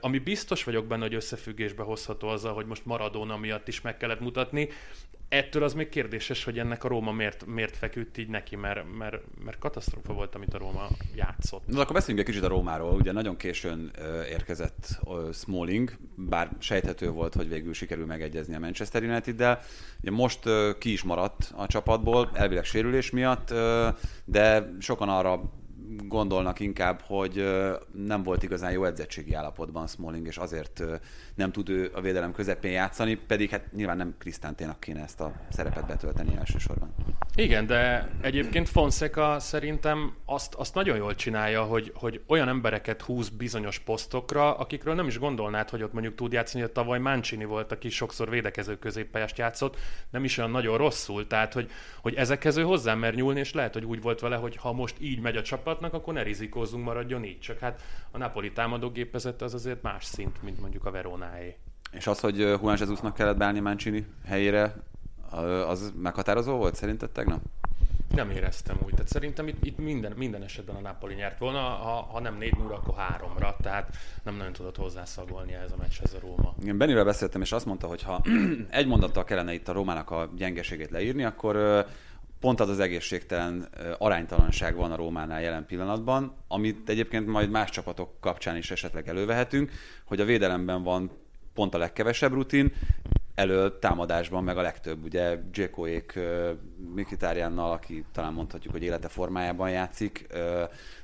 [0.00, 4.20] Ami biztos vagyok benne, hogy összefüggésbe hozható azzal, hogy most Maradona miatt is meg kellett
[4.20, 4.68] mutatni,
[5.32, 9.22] ettől az még kérdéses, hogy ennek a Róma miért, miért feküdt így neki, mert, mert,
[9.44, 11.66] mert katasztrófa volt, amit a Róma játszott.
[11.66, 12.94] Na, akkor beszéljünk egy kicsit a Rómáról.
[12.94, 13.90] Ugye nagyon későn
[14.30, 15.00] érkezett
[15.32, 19.60] Smalling, bár sejthető volt, hogy végül sikerül megegyezni a Manchester United-del.
[20.00, 20.40] Ugye most
[20.78, 23.54] ki is maradt a csapatból, elvileg sérülés miatt,
[24.24, 25.42] de sokan arra
[25.96, 27.44] gondolnak inkább, hogy
[27.92, 30.82] nem volt igazán jó edzettségi állapotban Smalling, és azért
[31.34, 35.32] nem tud ő a védelem közepén játszani, pedig hát nyilván nem Krisztánténak kéne ezt a
[35.50, 36.94] szerepet betölteni elsősorban.
[37.34, 43.28] Igen, de egyébként Fonseca szerintem azt, azt nagyon jól csinálja, hogy, hogy olyan embereket húz
[43.28, 47.72] bizonyos posztokra, akikről nem is gondolnád, hogy ott mondjuk tud játszani, hogy tavaly Mancini volt,
[47.72, 49.76] aki sokszor védekező középpályást játszott,
[50.10, 53.72] nem is olyan nagyon rosszul, tehát hogy, hogy ezekhez ő hozzá mer nyúlni, és lehet,
[53.72, 55.42] hogy úgy volt vele, hogy ha most így megy a
[55.82, 57.40] csapatnak, akkor ne rizikózzunk, maradjon így.
[57.40, 61.56] Csak hát a Napoli támadógépezet az azért más szint, mint mondjuk a Veronáé.
[61.92, 64.74] És az, hogy Juan Jesusnak kellett beállni Mancini helyére,
[65.66, 67.40] az meghatározó volt szerinted tegnap?
[68.14, 68.90] Nem éreztem úgy.
[68.90, 72.56] Tehát szerintem itt, itt minden, minden esetben a Napoli nyert volna, ha, ha nem 4
[72.56, 76.54] 0 akkor háromra, tehát nem nagyon tudott hozzászagolni ez a meccshez a Róma.
[76.62, 78.22] Igen, Benivel beszéltem, és azt mondta, hogy ha
[78.70, 81.86] egy mondattal kellene itt a Rómának a gyengeségét leírni, akkor
[82.42, 88.20] pont az az egészségtelen aránytalanság van a Rómánál jelen pillanatban, amit egyébként majd más csapatok
[88.20, 89.70] kapcsán is esetleg elővehetünk,
[90.04, 91.10] hogy a védelemben van
[91.54, 92.72] pont a legkevesebb rutin,
[93.34, 95.04] elől támadásban meg a legtöbb.
[95.04, 96.18] Ugye Dzsékóék
[96.94, 100.26] Mikitárjánnal, aki talán mondhatjuk, hogy élete formájában játszik,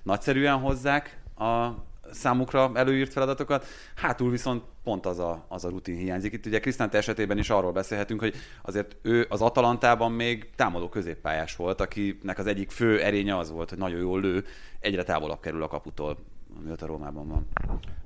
[0.03, 1.69] nagyszerűen hozzák a
[2.11, 6.33] számukra előírt feladatokat, hátul viszont pont az a, az a rutin hiányzik.
[6.33, 11.57] Itt ugye Krisztánte esetében is arról beszélhetünk, hogy azért ő az Atalantában még támadó középpályás
[11.57, 14.45] volt, akinek az egyik fő erénye az volt, hogy nagyon jól lő,
[14.81, 16.19] egyre távolabb kerül a kaputól
[16.63, 17.49] mióta Rómában van.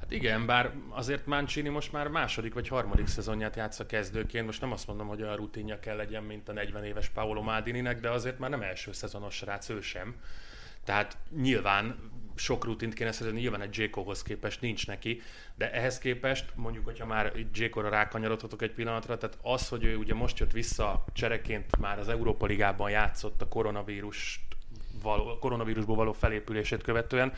[0.01, 4.47] Hát igen, bár azért Mancini most már második vagy harmadik szezonját játsza kezdőként.
[4.47, 8.01] Most nem azt mondom, hogy olyan rutinja kell legyen, mint a 40 éves Paolo Maldininek,
[8.01, 10.15] de azért már nem első szezonos srác ő sem.
[10.85, 15.21] Tehát nyilván sok rutint kéne szerezni, nyilván egy Jékohoz képest nincs neki,
[15.55, 20.14] de ehhez képest, mondjuk, hogyha már Jékora rákanyarodhatok egy pillanatra, tehát az, hogy ő ugye
[20.14, 24.47] most jött vissza csereként már az Európa Ligában játszott a koronavírus
[25.03, 27.33] való, koronavírusból való felépülését követően,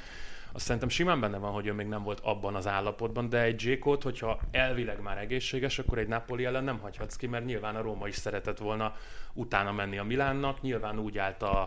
[0.53, 3.63] azt szerintem simán benne van, hogy ő még nem volt abban az állapotban, de egy
[3.63, 7.83] Jékot, hogyha elvileg már egészséges, akkor egy Napoli ellen nem hagyhatsz ki, mert nyilván a
[7.83, 8.97] Róma is szeretett volna
[9.33, 11.61] utána menni a Milánnak, nyilván úgy állt a,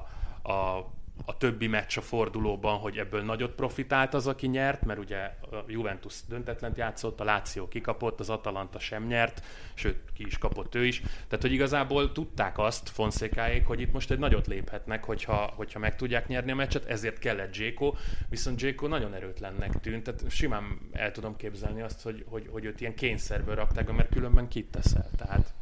[0.43, 0.89] a
[1.29, 5.63] a többi meccs a fordulóban, hogy ebből nagyot profitált az, aki nyert, mert ugye a
[5.67, 10.85] Juventus döntetlent játszott, a Láció kikapott, az Atalanta sem nyert, sőt, ki is kapott ő
[10.85, 10.99] is.
[10.99, 15.95] Tehát, hogy igazából tudták azt Fonszékáék, hogy itt most egy nagyot léphetnek, hogyha, hogyha meg
[15.95, 17.93] tudják nyerni a meccset, ezért kellett Jéko,
[18.29, 22.81] viszont Jéko nagyon erőtlennek tűnt, tehát simán el tudom képzelni azt, hogy, hogy, hogy őt
[22.81, 25.09] ilyen kényszerből rakták, mert különben kit teszel.
[25.17, 25.53] Tehát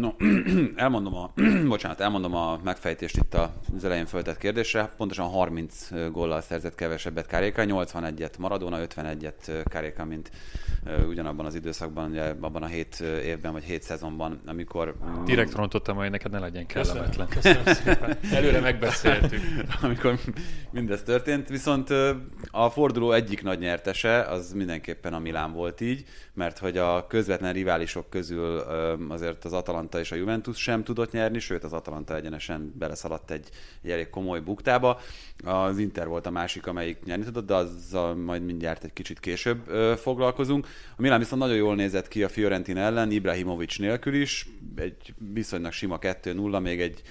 [0.00, 0.14] No,
[0.76, 1.32] elmondom a,
[1.68, 4.92] bocsánat, elmondom a megfejtést itt az elején föltett kérdésre.
[4.96, 10.30] Pontosan 30 góllal szerzett kevesebbet Káréka, 81-et Maradona, 51-et Káréka, mint
[11.08, 14.94] ugyanabban az időszakban, ugye abban a 7 évben vagy 7 szezonban, amikor...
[15.24, 17.28] Direkt rontottam, hogy neked ne legyen kellemetlen.
[17.28, 18.16] Köszönöm, köszönöm szépen.
[18.38, 19.40] Előre megbeszéltük.
[19.82, 20.18] amikor
[20.70, 21.90] mindez történt, viszont
[22.50, 27.52] a forduló egyik nagy nyertese, az mindenképpen a Milán volt így, mert hogy a közvetlen
[27.52, 28.58] riválisok közül
[29.08, 33.48] azért az Atalanta és a Juventus sem tudott nyerni, sőt az Atalanta egyenesen beleszaladt egy,
[33.82, 35.00] egy elég komoly buktába.
[35.44, 39.66] Az Inter volt a másik, amelyik nyerni tudott, de azzal majd mindjárt egy kicsit később
[39.96, 40.66] foglalkozunk.
[40.96, 45.72] A Milán viszont nagyon jól nézett ki a Fiorentina ellen, Ibrahimovic nélkül is, egy viszonylag
[45.72, 47.02] sima 2-0, még egy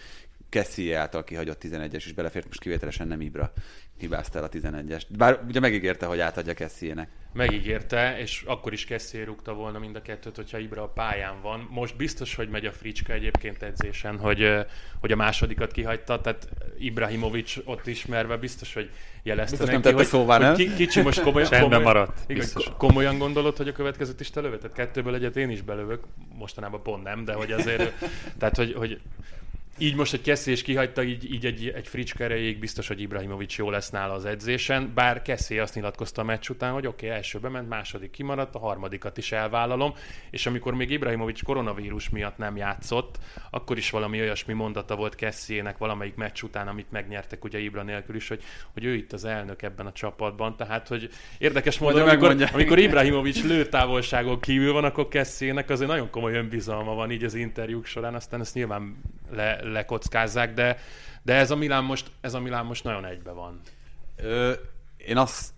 [0.53, 3.53] Kessie által kihagyott 11-es is belefért, most kivételesen nem Ibra
[3.97, 5.01] hibázta el a 11-est.
[5.17, 7.09] Bár ugye megígérte, hogy átadja Kessiének.
[7.33, 11.67] Megígérte, és akkor is Kessié rúgta volna mind a kettőt, hogyha Ibra a pályán van.
[11.71, 14.65] Most biztos, hogy megy a fricska egyébként edzésen, hogy,
[14.99, 18.89] hogy a másodikat kihagyta, tehát Ibrahimovic ott ismerve biztos, hogy
[19.23, 23.17] jelezte biztos neki, nem hogy, szóvá, hogy ki, kicsi most komolyan, komolyan, maradt, igaz, komolyan
[23.17, 24.59] gondolod, hogy a következőt is te lövöd?
[24.59, 27.93] Tehát kettőből egyet én is belövök, mostanában pont nem, de hogy azért,
[28.39, 28.99] tehát hogy, hogy
[29.77, 33.55] így most egy Kessé és kihagyta, így, így egy, egy fricska erejéig biztos, hogy Ibrahimovic
[33.55, 37.17] jó lesz nála az edzésen, bár Kessé azt nyilatkozta a meccs után, hogy oké, okay,
[37.17, 39.93] elsőbe ment, második kimaradt, a harmadikat is elvállalom,
[40.29, 43.17] és amikor még Ibrahimovic koronavírus miatt nem játszott,
[43.49, 48.15] akkor is valami olyasmi mondata volt Kessének valamelyik meccs után, amit megnyertek ugye Ibra nélkül
[48.15, 52.49] is, hogy, hogy ő itt az elnök ebben a csapatban, tehát hogy érdekes módon, amikor,
[52.53, 57.85] amikor Ibrahimovic lőtávolságon kívül van, akkor Kessének azért nagyon komoly önbizalma van így az interjúk
[57.85, 58.95] során, aztán ezt nyilván
[59.31, 60.77] le, lekockázzák, de,
[61.21, 63.59] de ez, a Milán most, ez a Milán most nagyon egybe van.
[64.15, 64.53] Ö,
[64.97, 65.53] én azt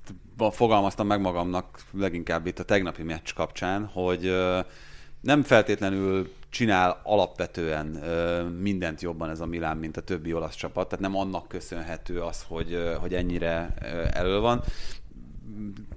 [0.51, 4.35] fogalmaztam meg magamnak leginkább itt a tegnapi meccs kapcsán, hogy
[5.21, 7.85] nem feltétlenül csinál alapvetően
[8.59, 12.45] mindent jobban ez a Milán, mint a többi olasz csapat, tehát nem annak köszönhető az,
[12.47, 13.73] hogy, hogy ennyire
[14.11, 14.63] elő van.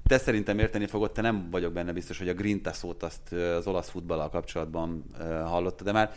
[0.07, 3.67] Te szerintem érteni fogod, te nem vagyok benne biztos, hogy a Grinta szót azt az
[3.67, 5.05] olasz futballal kapcsolatban
[5.45, 6.13] hallottad, de már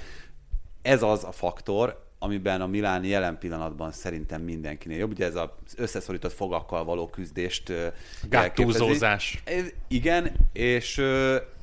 [0.81, 5.11] ez az a faktor, amiben a Milán jelen pillanatban szerintem mindenkinél jobb.
[5.11, 7.73] Ugye ez az összeszorított fogakkal való küzdést
[8.29, 9.43] Gáttúzózás.
[9.87, 11.01] Igen, és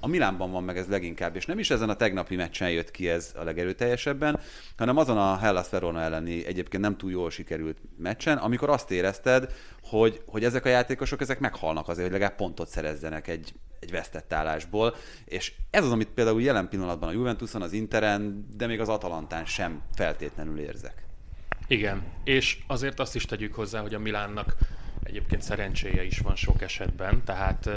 [0.01, 3.09] a Milánban van meg ez leginkább, és nem is ezen a tegnapi meccsen jött ki
[3.09, 4.41] ez a legerőteljesebben,
[4.77, 9.53] hanem azon a Hellas Verona elleni egyébként nem túl jól sikerült meccsen, amikor azt érezted,
[9.83, 14.33] hogy, hogy ezek a játékosok ezek meghalnak azért, hogy legalább pontot szerezzenek egy, egy vesztett
[14.33, 18.89] állásból, és ez az, amit például jelen pillanatban a Juventuson, az Interen, de még az
[18.89, 21.07] Atalantán sem feltétlenül érzek.
[21.67, 24.57] Igen, és azért azt is tegyük hozzá, hogy a Milánnak
[25.03, 27.71] egyébként szerencséje is van sok esetben, tehát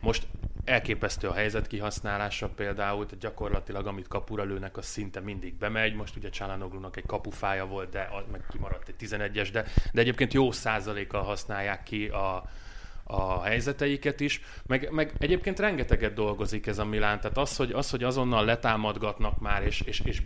[0.00, 0.26] most
[0.64, 5.94] elképesztő a helyzet kihasználása például, tehát gyakorlatilag amit kapura lőnek, az szinte mindig bemegy.
[5.94, 10.52] Most ugye Csalánoglunak egy kapufája volt, de meg kimaradt egy 11-es, de, de egyébként jó
[10.52, 12.48] százalékkal használják ki a,
[13.04, 17.90] a helyzeteiket is, meg, meg egyébként rengeteget dolgozik ez a Milán, tehát az, hogy, az,
[17.90, 20.22] hogy azonnal letámadgatnak már, és, és, és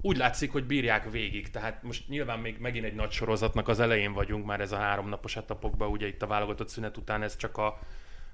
[0.00, 1.50] úgy látszik, hogy bírják végig.
[1.50, 5.36] Tehát most nyilván még megint egy nagy sorozatnak az elején vagyunk, már ez a háromnapos
[5.36, 7.78] etapokban, ugye itt a válogatott szünet után ez csak a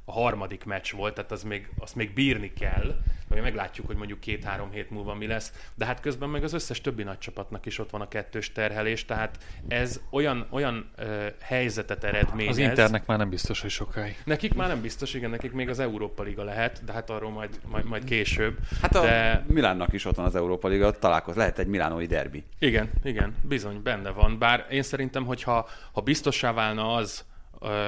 [0.09, 2.97] a harmadik meccs volt, tehát az még, azt még bírni kell,
[3.29, 6.81] vagy meglátjuk, hogy mondjuk két-három hét múlva mi lesz, de hát közben meg az összes
[6.81, 12.05] többi nagy csapatnak is ott van a kettős terhelés, tehát ez olyan, olyan ö, helyzetet
[12.05, 12.53] eredményez.
[12.53, 14.17] Az Internek már nem biztos, hogy sokáig.
[14.25, 17.61] Nekik már nem biztos, igen, nekik még az Európa Liga lehet, de hát arról majd,
[17.67, 18.59] majd, majd később.
[18.83, 19.45] Hát a de...
[19.49, 22.45] Milánnak is ott van az Európa Liga, találkoz, lehet egy milánói derbi.
[22.59, 27.25] Igen, igen, bizony, benne van, bár én szerintem, hogyha ha biztossá válna az,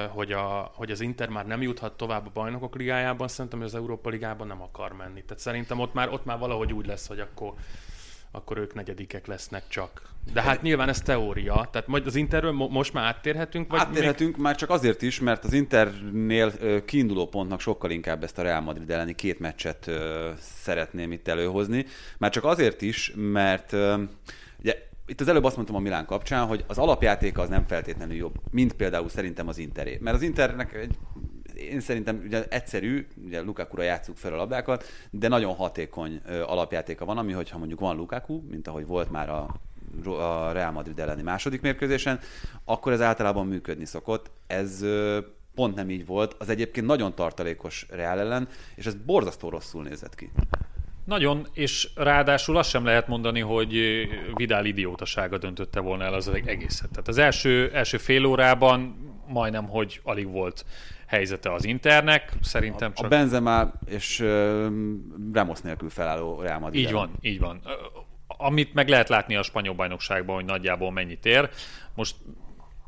[0.09, 4.09] hogy, a, hogy az Inter már nem juthat tovább a bajnokok ligájában, szerintem az Európa
[4.09, 5.23] ligában nem akar menni.
[5.23, 7.53] Tehát szerintem ott már, ott már valahogy úgy lesz, hogy akkor,
[8.31, 10.01] akkor ők negyedikek lesznek csak.
[10.33, 11.67] De hát nyilván ez teória.
[11.71, 13.71] Tehát majd az Interről mo- most már áttérhetünk?
[13.71, 14.41] Vagy áttérhetünk még...
[14.41, 16.51] már csak azért is, mert az Internél
[16.85, 19.91] kiinduló pontnak sokkal inkább ezt a Real Madrid elleni két meccset
[20.39, 21.85] szeretném itt előhozni.
[22.17, 24.07] Már csak azért is, mert ugye
[25.09, 28.33] itt az előbb azt mondtam a Milán kapcsán, hogy az alapjátéka az nem feltétlenül jobb,
[28.51, 29.97] mint például szerintem az Interé.
[30.01, 30.97] Mert az Internek egy
[31.55, 37.17] én szerintem ugye egyszerű, ugye Lukaku-ra játsszuk fel a labdákat, de nagyon hatékony alapjátéka van,
[37.17, 39.59] ami hogyha mondjuk van Lukaku, mint ahogy volt már a
[40.05, 42.19] a Real Madrid elleni második mérkőzésen,
[42.65, 44.31] akkor ez általában működni szokott.
[44.47, 44.85] Ez
[45.55, 46.35] pont nem így volt.
[46.39, 50.31] Az egyébként nagyon tartalékos Real ellen, és ez borzasztó rosszul nézett ki.
[51.09, 53.73] Nagyon, és ráadásul azt sem lehet mondani, hogy
[54.33, 56.89] Vidál idiótasága döntötte volna el az egészet.
[56.89, 58.95] Tehát az első, első fél órában
[59.27, 60.65] majdnem, hogy alig volt
[61.07, 63.05] helyzete az Internek, szerintem csak...
[63.05, 64.67] A Benzema és uh,
[65.33, 66.85] Ramos nélkül felálló Real Madrid.
[66.85, 67.61] Így van, így van.
[68.27, 71.49] Amit meg lehet látni a spanyol bajnokságban, hogy nagyjából mennyit ér.
[71.95, 72.15] Most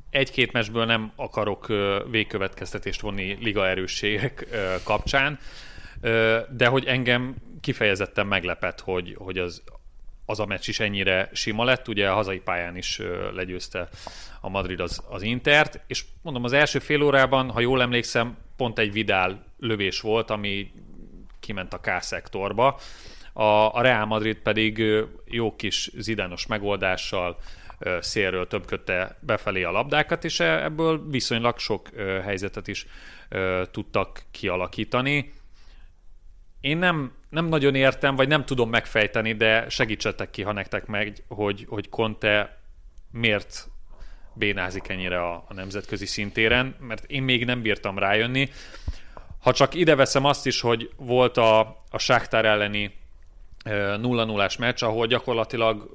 [0.10, 1.68] egy-két mesből nem akarok
[2.12, 4.48] végkövetkeztetést vonni liga erősségek
[4.84, 5.40] kapcsán,
[6.50, 9.64] de hogy engem kifejezetten meglepett, hogy, hogy az,
[10.26, 11.88] az a meccs is ennyire sima lett.
[11.88, 13.02] Ugye a hazai pályán is
[13.34, 13.90] legyőzte
[14.42, 18.80] a Madrid az, az Intert, és mondom, az első fél órában, ha jól emlékszem, pont
[18.80, 20.72] egy Vidál lövés volt, ami
[21.40, 22.80] kiment a K-szektorba.
[23.34, 23.44] A,
[23.76, 24.84] a Real Madrid pedig
[25.26, 27.38] jó kis zidános megoldással
[28.00, 31.90] szélről többkötte befelé a labdákat, és e, ebből viszonylag sok
[32.24, 32.86] helyzetet is
[33.72, 35.34] tudtak kialakítani.
[36.62, 41.24] Én nem, nem nagyon értem, vagy nem tudom megfejteni, de segítsetek ki, ha nektek meg,
[41.28, 42.58] hogy, hogy Conte
[43.12, 43.68] miért
[44.34, 48.50] bénázik ennyire a, a nemzetközi szintéren, mert én még nem bírtam rájönni.
[49.42, 53.00] Ha csak ide veszem azt is, hogy volt a, a Sáktár elleni
[53.66, 55.90] 0-0-ás meccs, ahol gyakorlatilag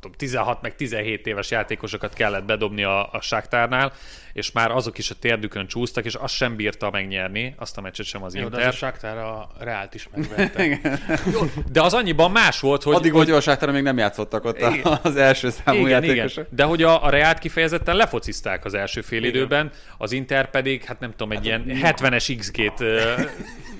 [0.00, 3.92] tudom, 16 meg 17 éves játékosokat kellett bedobni a, a Sáktárnál,
[4.32, 8.06] és már azok is a térdükön csúsztak, és azt sem bírta megnyerni, azt a meccset
[8.06, 8.60] sem az Jó, Inter.
[8.60, 10.80] de az a Sáktár a Reált is megvette.
[11.72, 12.94] de az annyiban más volt, hogy...
[12.94, 14.98] Addig volt, hogy a Sáktár még nem játszottak ott igen.
[15.02, 16.44] az első számú igen, játékosok.
[16.44, 16.56] Igen.
[16.56, 19.30] De hogy a, a Reált kifejezetten lefocizták az első fél igen.
[19.30, 22.84] időben, az Inter pedig, hát nem tudom, egy hát ilyen 70-es XG-t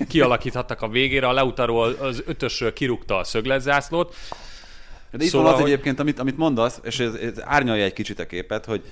[0.09, 4.15] kialakíthattak a végére, a Leutaról az ötösről kirúgta a szögletzászlót,
[5.11, 5.71] de itt szóval, van az hogy...
[5.71, 8.83] egyébként, amit, amit mondasz, és ez, ez árnyalja egy kicsit a képet, hogy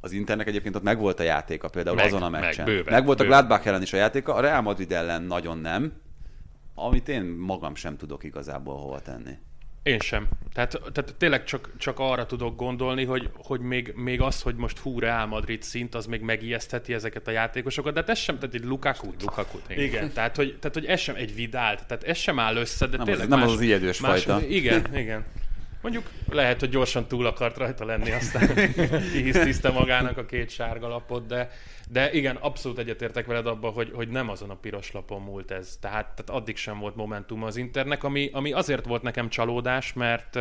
[0.00, 2.64] az Internek egyébként ott megvolt a játéka például meg, azon a meccsen.
[2.64, 3.32] Meg, bőven, megvolt bőven.
[3.32, 5.92] a Gladbach ellen is a játéka, a Real Madrid ellen nagyon nem,
[6.74, 9.38] amit én magam sem tudok igazából hova tenni.
[9.82, 10.28] Én sem.
[10.52, 14.78] Tehát, tehát tényleg csak, csak arra tudok gondolni, hogy, hogy még, még az, hogy most
[14.78, 18.54] fú Real Madrid szint, az még megijesztheti ezeket a játékosokat, de hát ez sem, tehát
[18.54, 19.10] egy Lukaku.
[19.20, 19.84] Lukaku igen.
[19.84, 20.12] igen.
[20.12, 23.06] tehát, hogy, tehát, hogy ez sem egy vidált, tehát ez sem áll össze, de nem
[23.06, 24.46] tényleg az, nem más, az az ijedős más, fajta.
[24.46, 25.24] Igen, igen.
[25.80, 28.54] Mondjuk lehet, hogy gyorsan túl akart rajta lenni, aztán
[29.12, 31.50] kihisztiszte magának a két sárga lapot, de,
[31.88, 35.76] de igen, abszolút egyetértek veled abban, hogy, hogy nem azon a piros lapon múlt ez.
[35.80, 40.38] Tehát, tehát addig sem volt momentum az Internek, ami, ami azért volt nekem csalódás, mert,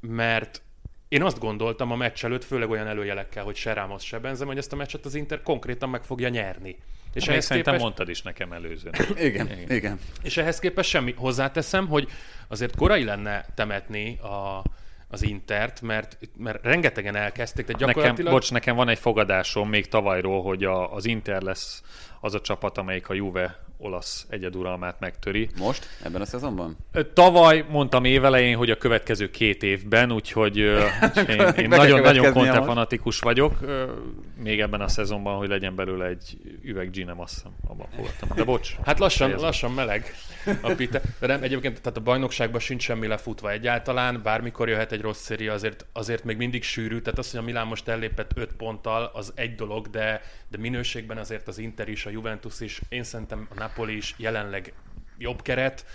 [0.00, 0.62] mert
[1.08, 4.58] én azt gondoltam a meccs előtt, főleg olyan előjelekkel, hogy se Ramos, se Benzem, hogy
[4.58, 6.76] ezt a meccset az Inter konkrétan meg fogja nyerni.
[7.14, 7.82] És ehhez szerintem képest...
[7.82, 8.92] mondtad is nekem előzőn.
[9.28, 9.98] igen, igen, igen.
[10.22, 11.14] És ehhez képest semmi.
[11.16, 12.08] Hozzáteszem, hogy
[12.48, 14.62] azért korai lenne temetni a,
[15.08, 18.16] az Intert, mert, mert rengetegen elkezdték, de gyakorlatilag...
[18.16, 21.82] Nekem, bocs, nekem van egy fogadásom még tavalyról, hogy a, az Inter lesz
[22.24, 25.48] az a csapat, amelyik a Juve olasz egyeduralmát megtöri.
[25.58, 25.86] Most?
[26.02, 26.76] Ebben a szezonban?
[27.12, 30.56] Tavaly mondtam évelején, hogy a következő két évben, úgyhogy
[31.56, 33.58] én, nagyon-nagyon Conte fanatikus vagyok.
[34.42, 38.28] Még ebben a szezonban, hogy legyen belőle egy üveg Ginem, azt hiszem, abban fogadtam.
[38.34, 38.76] De bocs.
[38.84, 40.14] Hát lassan, lassan meleg
[40.62, 41.00] a pite.
[41.20, 45.52] De nem, egyébként tehát a bajnokságban sincs semmi lefutva egyáltalán, bármikor jöhet egy rossz széria,
[45.52, 47.00] azért, azért még mindig sűrű.
[47.00, 51.18] Tehát az, hogy a Milán most ellépett 5 ponttal, az egy dolog, de, de minőségben
[51.18, 54.72] azért az Inter is, a Juventus is, én szerintem a Napoli is jelenleg
[55.18, 55.86] jobb keret,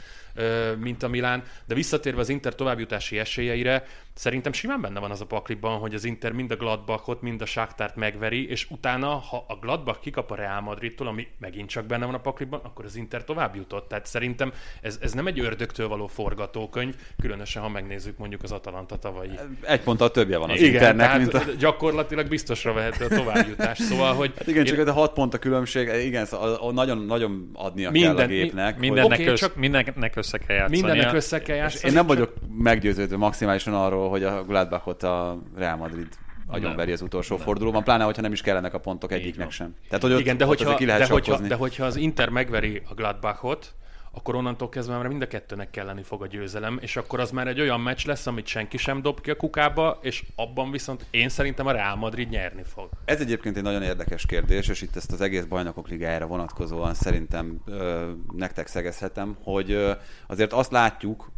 [0.77, 3.83] mint a Milán, de visszatérve az Inter továbbjutási esélyeire,
[4.19, 7.45] Szerintem simán benne van az a pakliban, hogy az Inter mind a Gladbachot, mind a
[7.45, 12.05] Sáktárt megveri, és utána, ha a Gladbach kikap a Real Madridtól, ami megint csak benne
[12.05, 13.87] van a pakliban, akkor az Inter tovább jutott.
[13.87, 18.97] Tehát szerintem ez, ez nem egy ördögtől való forgatókönyv, különösen ha megnézzük mondjuk az Atalanta
[18.97, 19.39] tavalyi.
[19.61, 21.51] Egy ponttal többje van az igen, Internek, tehát mint a...
[21.59, 23.77] gyakorlatilag biztosra vehető a továbbjutás.
[23.77, 24.33] Szóval, hogy...
[24.37, 24.75] Hát igen, én...
[24.75, 28.79] csak a hat pont a különbség, igen, szóval nagyon, nagyon adnia minden, kell a gépnek.
[28.79, 29.27] Mi, mindennek, hogy...
[29.27, 30.81] össz, csak mindennek össze kell játszani.
[30.81, 31.87] Mindennek össze kell játszani.
[31.87, 36.07] Én nem vagyok meggyőződve maximálisan arról, hogy a Gladbachot a Real Madrid
[36.47, 37.45] agyonveri az utolsó nem.
[37.45, 39.75] fordulóban, pláne, hogyha nem is kellenek a pontok egyiknek sem.
[39.87, 42.29] Tehát, hogy ott, Igen, de, ott hogyha, ki lehet de, hogyha, de hogyha az Inter
[42.29, 43.73] megveri a Gladbachot,
[44.11, 47.47] akkor onnantól kezdve már mind a kettőnek kelleni fog a győzelem, és akkor az már
[47.47, 51.29] egy olyan meccs lesz, amit senki sem dob ki a kukába, és abban viszont én
[51.29, 52.89] szerintem a Real Madrid nyerni fog.
[53.05, 57.61] Ez egyébként egy nagyon érdekes kérdés, és itt ezt az egész bajnokok ligájára vonatkozóan szerintem
[57.65, 59.91] ö, nektek szegezhetem, hogy ö,
[60.27, 61.31] azért azt látjuk,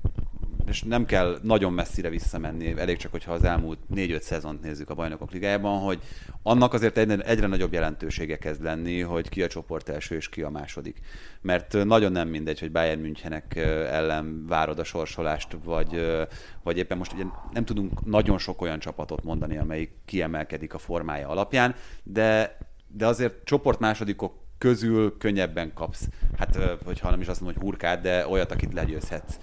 [0.68, 4.94] és nem kell nagyon messzire visszamenni, elég csak, hogyha az elmúlt 4-5 szezont nézzük a
[4.94, 6.00] bajnokok ligájában, hogy
[6.44, 10.42] annak azért egyre, egyre nagyobb jelentősége kezd lenni, hogy ki a csoport első és ki
[10.42, 11.00] a második.
[11.42, 13.56] Mert nagyon nem mindegy, hogy Bayern Münchenek
[13.90, 16.22] ellen várod a sorsolást, vagy,
[16.64, 21.28] vagy éppen most ugye nem tudunk nagyon sok olyan csapatot mondani, amelyik kiemelkedik a formája
[21.28, 22.58] alapján, de,
[22.88, 26.08] de azért csoport másodikok közül könnyebben kapsz,
[26.38, 29.38] hát hogyha nem is azt mondom, hogy hurkát, de olyat, akit legyőzhetsz.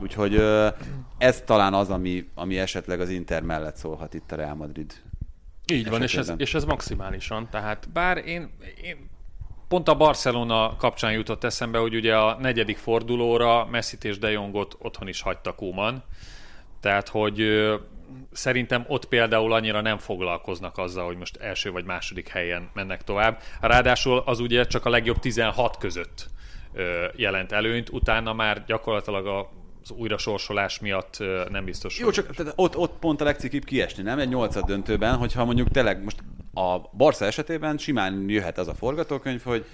[0.00, 0.42] Úgyhogy
[1.18, 4.92] ez talán az, ami, ami esetleg az Inter mellett szólhat itt a Real Madrid.
[5.72, 7.88] Így van, és ez, és ez maximálisan, tehát...
[7.92, 8.50] Bár én,
[8.82, 9.10] én
[9.68, 14.76] pont a Barcelona kapcsán jutott eszembe, hogy ugye a negyedik fordulóra Messi és De Jongot
[14.78, 16.02] otthon is hagyta Kuman,
[16.80, 17.42] tehát hogy
[18.32, 23.40] szerintem ott például annyira nem foglalkoznak azzal, hogy most első vagy második helyen mennek tovább.
[23.60, 26.30] Ráadásul az ugye csak a legjobb 16 között
[27.16, 29.50] jelent előnyt, utána már gyakorlatilag a
[29.88, 31.18] az újra sorsolás miatt
[31.50, 31.98] nem biztos.
[31.98, 34.18] Jó, csak tehát ott, ott pont a legcikibb kiesni, nem?
[34.18, 36.22] Egy nyolcad döntőben, hogyha mondjuk tényleg most
[36.54, 39.64] a Barca esetében simán jöhet az a forgatókönyv, hogy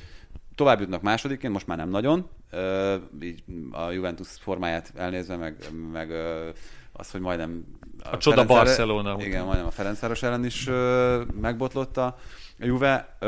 [0.55, 2.29] tovább jutnak másodikként, most már nem nagyon,
[3.21, 5.57] így a Juventus formáját elnézve, meg,
[5.93, 6.11] meg
[6.93, 7.65] az, hogy majdnem
[8.03, 9.17] a, a csoda Barcelona.
[9.19, 9.45] Igen, után.
[9.45, 10.69] majdnem a Ferencváros ellen is
[11.41, 12.17] megbotlott a
[12.59, 13.19] Juve.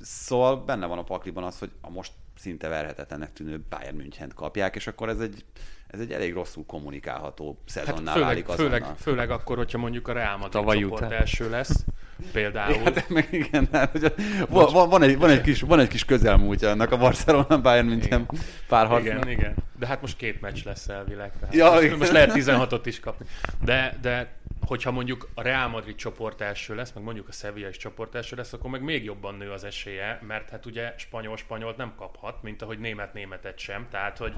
[0.00, 4.76] Szóval benne van a pakliban az, hogy a most szinte verhetetlennek tűnő Bayern München kapják,
[4.76, 5.44] és akkor ez egy,
[5.92, 8.78] ez egy elég rosszul kommunikálható szezonnál hát főleg, válik azonnal.
[8.78, 11.12] Főleg, főleg akkor, hogyha mondjuk a Real Madrid csoport után.
[11.12, 11.84] első lesz,
[12.32, 12.80] például.
[12.94, 14.14] Hát, meg igen, hát, hogy
[14.48, 17.86] van, van, van, egy, van, egy kis, van egy kis közelmúltja annak a Barcelona Bayern
[17.86, 18.28] München
[18.68, 19.24] párharcnak.
[19.24, 19.54] Igen, igen.
[19.78, 21.32] De hát most két meccs lesz elvileg.
[21.38, 23.26] Tehát ja, most, most lehet 16-ot is kapni.
[23.64, 27.76] De, de hogyha mondjuk a Real Madrid csoport első lesz, meg mondjuk a Sevilla is
[27.76, 31.92] csoport első lesz, akkor meg még jobban nő az esélye, mert hát ugye spanyol-spanyolt nem
[31.96, 34.32] kaphat, mint ahogy német-németet sem, tehát hogy,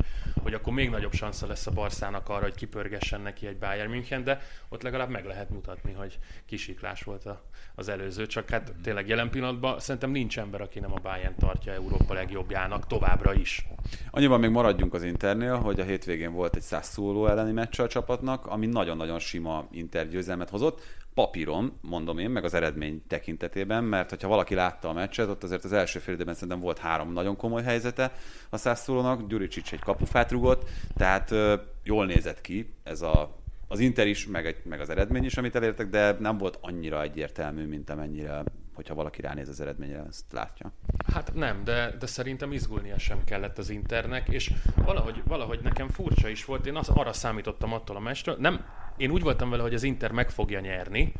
[0.44, 4.24] hogy akkor még nagyobb szansa lesz a Barszának arra, hogy kipörgessen neki egy Bayern München,
[4.24, 7.42] de ott legalább meg lehet mutatni, hogy kisiklás volt a,
[7.74, 11.72] az előző, csak hát tényleg jelen pillanatban szerintem nincs ember, aki nem a Bayern tartja
[11.72, 13.66] Európa legjobbjának továbbra is.
[14.10, 18.46] Annyiban még maradjunk az Internél, hogy a hétvégén volt egy szóló elleni meccs a csapatnak,
[18.46, 20.80] ami nagyon-nagyon sima Inter győzelmet hozott.
[21.14, 25.64] Papíron, mondom én, meg az eredmény tekintetében, mert hogyha valaki látta a meccset, ott azért
[25.64, 28.12] az első fél időben szerintem volt három nagyon komoly helyzete
[28.50, 31.34] a Szászolónak, Gyuricsics egy kapufát rugott, tehát
[31.82, 35.54] jól nézett ki ez a az Inter is, meg, egy, meg az eredmény is, amit
[35.54, 38.42] elértek, de nem volt annyira egyértelmű, mint amennyire,
[38.74, 40.72] hogyha valaki ránéz az eredményre, ezt látja.
[41.12, 46.28] Hát nem, de, de szerintem izgulnia sem kellett az Internek, és valahogy, valahogy nekem furcsa
[46.28, 48.64] is volt, én az, arra számítottam attól a mestről, nem,
[48.96, 51.12] én úgy voltam vele, hogy az Inter meg fogja nyerni,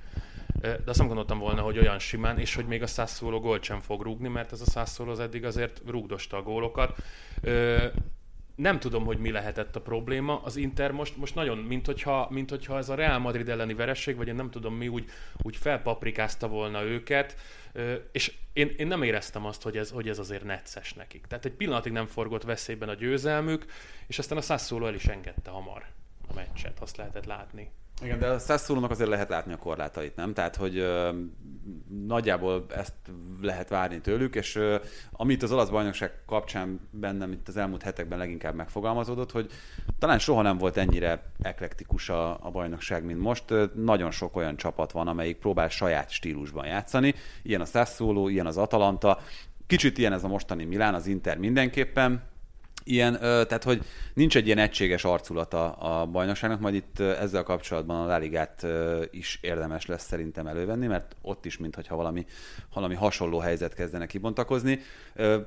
[0.61, 3.81] de azt nem gondoltam volna, hogy olyan simán, és hogy még a százszóló gólt sem
[3.81, 7.03] fog rúgni, mert ez a százszóló az eddig azért rúgdosta a gólokat
[8.55, 10.41] nem tudom, hogy mi lehetett a probléma.
[10.43, 14.17] Az Inter most, most nagyon, mint hogyha, mint hogyha ez a Real Madrid elleni veresség,
[14.17, 15.11] vagy én nem tudom mi, úgy,
[15.43, 17.37] úgy felpaprikázta volna őket,
[18.13, 21.27] és én, én nem éreztem azt, hogy ez, hogy ez azért necces nekik.
[21.27, 23.65] Tehát egy pillanatig nem forgott veszélyben a győzelmük,
[24.07, 25.87] és aztán a Sassuolo el is engedte hamar
[26.29, 27.71] a meccset, azt lehetett látni.
[28.03, 30.35] Igen, de a Sassuolónak azért lehet látni a korlátait, nem?
[30.35, 31.11] Tehát, hogy ö,
[32.07, 32.95] nagyjából ezt
[33.41, 34.77] lehet várni tőlük, és ö,
[35.13, 39.51] amit az olasz bajnokság kapcsán bennem itt az elmúlt hetekben leginkább megfogalmazódott, hogy
[39.99, 43.51] talán soha nem volt ennyire eklektikus a, a bajnokság, mint most.
[43.51, 47.15] Ö, nagyon sok olyan csapat van, amelyik próbál saját stílusban játszani.
[47.43, 49.19] Ilyen a Sassuolo, ilyen az Atalanta,
[49.67, 52.23] Kicsit ilyen ez a mostani Milán, az Inter mindenképpen,
[52.85, 53.83] ilyen, tehát hogy
[54.15, 58.67] nincs egy ilyen egységes arculata a bajnokságnak, majd itt ezzel kapcsolatban a Láligát
[59.11, 62.27] is érdemes lesz szerintem elővenni, mert ott is, mintha valami,
[62.75, 64.81] valami hasonló helyzet kezdene kibontakozni.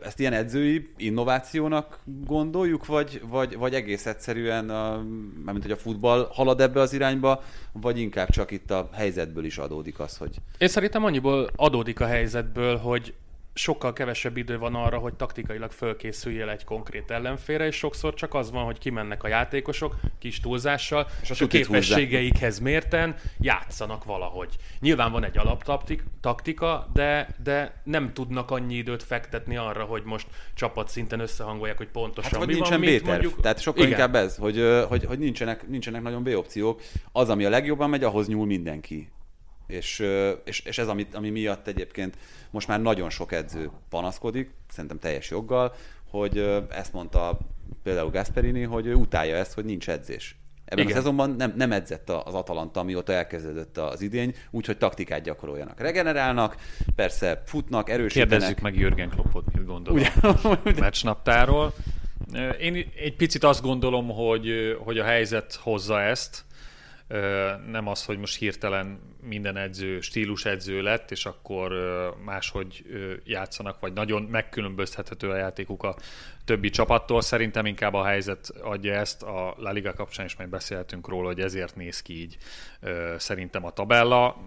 [0.02, 5.04] Ezt ilyen edzői innovációnak gondoljuk, vagy, vagy, vagy egész egyszerűen, a,
[5.46, 9.58] mint hogy a futball halad ebbe az irányba, vagy inkább csak itt a helyzetből is
[9.58, 10.36] adódik az, hogy...
[10.58, 13.14] Én szerintem annyiból adódik a helyzetből, hogy
[13.58, 18.52] sokkal kevesebb idő van arra, hogy taktikailag fölkészüljél egy konkrét ellenfélre, és sokszor csak az
[18.52, 24.56] van, hogy kimennek a játékosok kis túlzással, és, és a képességeikhez mérten játszanak valahogy.
[24.80, 30.90] Nyilván van egy alaptaktika, de, de nem tudnak annyi időt fektetni arra, hogy most csapat
[30.90, 33.42] szinten összehangolják, hogy pontosan hát, hogy mi nincsen van, mondjuk...
[33.42, 33.92] Tehát sokkal Igen.
[33.92, 36.82] inkább ez, hogy, hogy, hogy nincsenek, nincsenek nagyon B opciók.
[37.12, 39.10] Az, ami a legjobban megy, ahhoz nyúl mindenki.
[39.68, 40.06] És,
[40.44, 42.18] és, és ez, ami, ami miatt egyébként
[42.50, 45.74] most már nagyon sok edző panaszkodik, szerintem teljes joggal,
[46.10, 47.38] hogy ezt mondta
[47.84, 50.36] például Gasperini, hogy ő utálja ezt, hogy nincs edzés.
[50.66, 50.98] Ebben Igen.
[50.98, 55.80] a szezonban nem, nem edzett az Atalanta, amióta elkezdődött az idény, úgyhogy taktikát gyakoroljanak.
[55.80, 56.56] Regenerálnak,
[56.96, 58.30] persze futnak, erősítenek.
[58.30, 61.74] Kérdezzük meg Jürgen Kloppot, mit gondol a meccsnaptáról.
[62.60, 66.46] Én egy picit azt gondolom, hogy, hogy a helyzet hozza ezt,
[67.72, 71.72] nem az, hogy most hirtelen minden edző stílus edző lett, és akkor
[72.26, 72.86] máshogy
[73.24, 75.96] játszanak, vagy nagyon megkülönböztethető a játékuk a
[76.46, 77.22] többi csapattól.
[77.22, 79.24] Szerintem inkább a helyzet adja ezt.
[79.24, 82.38] A La Liga kapcsán is majd beszéltünk róla, hogy ezért néz ki így
[83.18, 84.38] szerintem a tabella,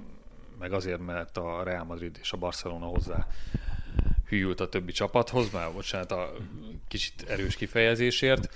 [0.59, 3.27] meg azért, mert a Real Madrid és a Barcelona hozzá
[4.29, 6.33] hűült a többi csapathoz, már bocsánat a
[6.89, 8.49] kicsit erős kifejezésért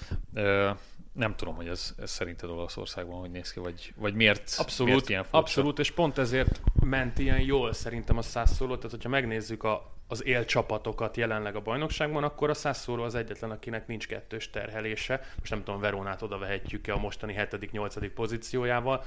[1.15, 5.09] nem tudom, hogy ez, ez szerinted Olaszországban hogy néz ki, vagy, vagy miért, abszolút, miért
[5.09, 5.39] ilyen furcsa?
[5.39, 10.25] Abszolút, és pont ezért ment ilyen jól szerintem a százszóló, tehát hogyha megnézzük a, az
[10.25, 15.21] élcsapatokat jelenleg a bajnokságban, akkor a százszóló az egyetlen, akinek nincs kettős terhelése.
[15.39, 18.11] Most nem tudom, Veronát oda vehetjük-e a mostani 7.-8.
[18.15, 19.05] pozíciójával,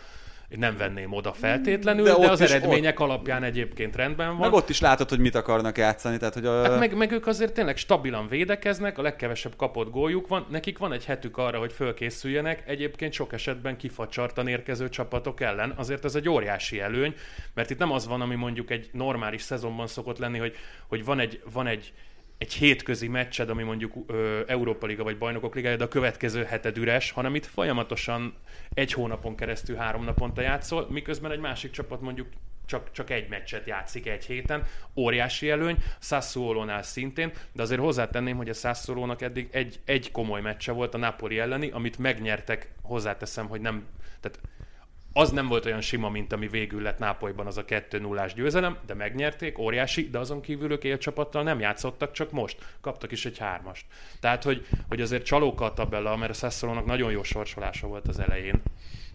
[0.50, 3.06] én nem venném oda feltétlenül, de, de az eredmények ott...
[3.06, 4.38] alapján egyébként rendben van.
[4.38, 6.18] Meg ott is látod, hogy mit akarnak játszani.
[6.18, 6.62] Tehát, hogy a...
[6.62, 10.94] hát meg, meg ők azért tényleg stabilan védekeznek, a legkevesebb kapott góljuk van, nekik van
[10.94, 15.74] egy hetük arra, hogy fölkészüljenek, egyébként sok esetben kifacsartan érkező csapatok ellen.
[15.76, 17.14] Azért ez egy óriási előny,
[17.54, 20.56] mert itt nem az van, ami mondjuk egy normális szezonban szokott lenni, hogy,
[20.88, 21.94] hogy van egy, van egy
[22.38, 26.78] egy hétközi meccsed, ami mondjuk ö, Európa Liga vagy Bajnokok Ligája, de a következő heted
[26.78, 28.34] üres, hanem itt folyamatosan
[28.74, 32.28] egy hónapon keresztül három naponta játszol, miközben egy másik csapat mondjuk
[32.66, 34.64] csak, csak egy meccset játszik egy héten,
[34.96, 40.72] óriási előny, Sassuolónál szintén, de azért hozzátenném, hogy a Sassuolónak eddig egy, egy komoly meccse
[40.72, 43.86] volt a Napoli elleni, amit megnyertek, hozzáteszem, hogy nem,
[44.20, 44.40] tehát
[45.18, 48.78] az nem volt olyan sima, mint ami végül lett Nápolyban az a 2 0 győzelem,
[48.86, 53.38] de megnyerték, óriási, de azon kívül ők élcsapattal nem játszottak, csak most kaptak is egy
[53.38, 53.86] hármast.
[54.20, 58.20] Tehát, hogy, hogy azért csalóka a tabella, mert a Sassuolónak nagyon jó sorsolása volt az
[58.20, 58.62] elején.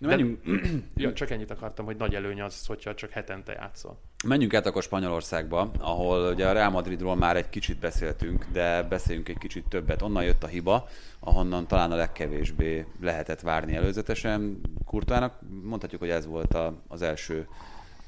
[0.03, 0.40] De, menjünk...
[0.96, 3.98] ja, csak ennyit akartam, hogy nagy előny az, hogyha csak hetente játszol.
[4.24, 9.28] Menjünk át akkor Spanyolországba, ahol ugye a Real Madridról már egy kicsit beszéltünk, de beszéljünk
[9.28, 10.03] egy kicsit többet.
[10.03, 10.88] Onnan jött a hiba,
[11.20, 14.61] ahonnan talán a legkevésbé lehetett várni előzetesen.
[14.84, 17.46] Kurtának mondhatjuk, hogy ez volt a, az első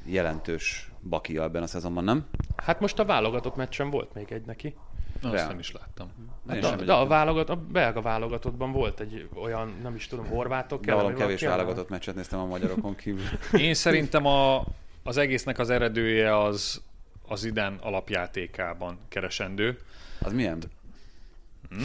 [0.05, 2.26] jelentős bakia ebben a szezonban, nem?
[2.57, 4.74] Hát most a válogatott meccsen volt még egy neki.
[5.32, 6.10] Na, azt nem is láttam.
[6.48, 10.80] Hát de, de a, válogat, a belga válogatottban volt egy olyan, nem is tudom, horvátok
[10.80, 10.94] kell.
[10.94, 13.24] valami kevés válogatott meccset néztem a magyarokon kívül.
[13.66, 14.64] Én szerintem a,
[15.02, 16.82] az egésznek az eredője az
[17.28, 19.78] az idén alapjátékában keresendő.
[20.20, 20.62] Az milyen?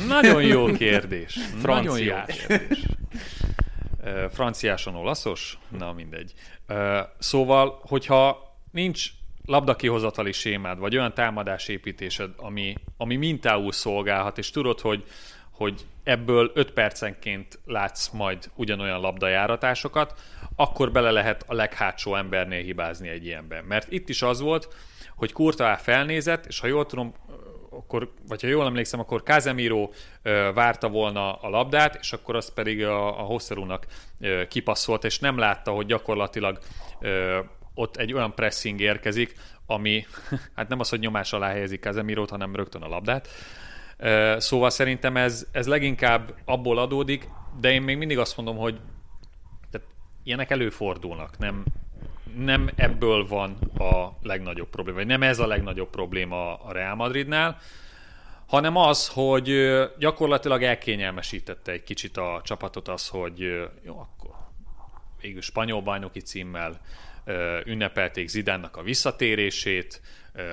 [0.08, 1.34] Nagyon jó kérdés.
[1.62, 1.62] Franciás.
[1.62, 2.86] Nagyon jó kérdés.
[4.32, 5.58] Franciáson olaszos?
[5.78, 6.34] Na mindegy.
[7.18, 9.10] Szóval, hogyha nincs
[9.50, 15.04] labdakihozatali sémád, vagy olyan támadásépítésed, ami, ami mintául szolgálhat, és tudod, hogy,
[15.52, 20.14] hogy ebből 5 percenként látsz majd ugyanolyan labdajáratásokat,
[20.56, 23.64] akkor bele lehet a leghátsó embernél hibázni egy ilyenben.
[23.64, 24.68] Mert itt is az volt,
[25.16, 27.14] hogy Kurta felnézett, és ha jól tudom,
[27.70, 29.94] akkor, vagy ha jól emlékszem, akkor Kázemíró
[30.54, 33.86] várta volna a labdát, és akkor azt pedig a, a Hosszerúnak
[34.48, 36.60] kipasszolt, és nem látta, hogy gyakorlatilag
[37.00, 37.40] ö,
[37.80, 39.34] ott egy olyan pressing érkezik,
[39.66, 40.06] ami
[40.56, 43.28] hát nem az, hogy nyomás alá helyezik Kazemirót, hanem rögtön a labdát.
[44.38, 47.28] Szóval szerintem ez, ez leginkább abból adódik,
[47.60, 48.80] de én még mindig azt mondom, hogy
[49.72, 49.88] tehát
[50.24, 51.64] ilyenek előfordulnak, nem,
[52.38, 57.58] nem ebből van a legnagyobb probléma, vagy nem ez a legnagyobb probléma a Real Madridnál,
[58.48, 63.40] hanem az, hogy gyakorlatilag elkényelmesítette egy kicsit a csapatot az, hogy
[63.84, 64.32] jó, akkor
[65.22, 66.80] végül spanyol bajnoki címmel
[67.66, 70.02] ünnepelték Zidánnak a visszatérését,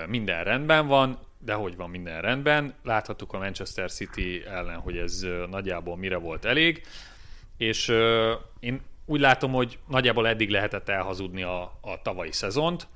[0.06, 2.74] minden rendben van, de hogy van minden rendben.
[2.82, 6.86] Láthattuk a Manchester City ellen, hogy ez nagyjából mire volt elég,
[7.56, 7.88] és
[8.60, 12.86] én úgy látom, hogy nagyjából eddig lehetett elhazudni a, a tavalyi szezont.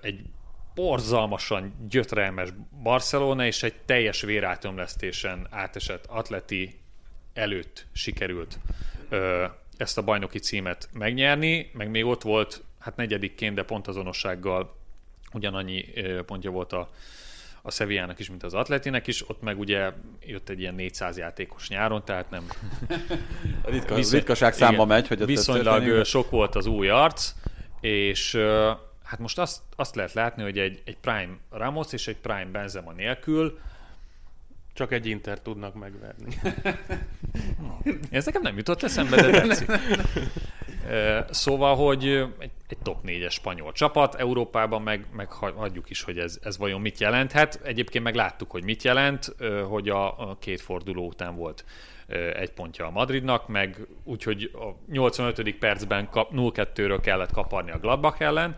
[0.00, 0.20] Egy
[0.74, 2.48] borzalmasan gyötrelmes
[2.82, 6.80] Barcelona és egy teljes vérátömlesztésen átesett atleti
[7.34, 8.58] előtt sikerült
[9.80, 14.74] ezt a bajnoki címet megnyerni, meg még ott volt, hát negyedikként, de pontazonossággal
[15.32, 15.84] ugyanannyi
[16.26, 16.90] pontja volt a,
[17.62, 21.68] a Sevillának is, mint az Atletinek is, ott meg ugye jött egy ilyen 400 játékos
[21.68, 22.46] nyáron, tehát nem...
[23.64, 27.34] A ritka, viszony, ritkaság számba megy, hogy Viszonylag sok volt az új arc,
[27.80, 28.34] és
[29.02, 32.92] hát most azt, azt lehet látni, hogy egy, egy Prime Ramos és egy Prime Benzema
[32.92, 33.58] nélkül
[34.72, 36.40] csak egy Inter tudnak megverni.
[38.10, 39.70] Ez nekem nem jutott eszembe, de tetszik.
[41.30, 42.06] Szóval, hogy
[42.38, 46.80] egy, egy top 4-es spanyol csapat, Európában meg, meg hagyjuk is, hogy ez, ez vajon
[46.80, 47.60] mit jelenthet.
[47.64, 49.34] Egyébként meg láttuk, hogy mit jelent,
[49.68, 51.64] hogy a, a két forduló után volt
[52.34, 55.54] egy pontja a Madridnak, meg úgyhogy a 85.
[55.58, 58.54] percben 0-2-ről kellett kaparni a Gladbach ellen,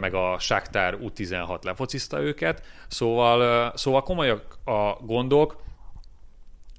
[0.00, 5.62] meg a Sáktár U16 lefociszta őket, szóval, szóval komolyak a gondok,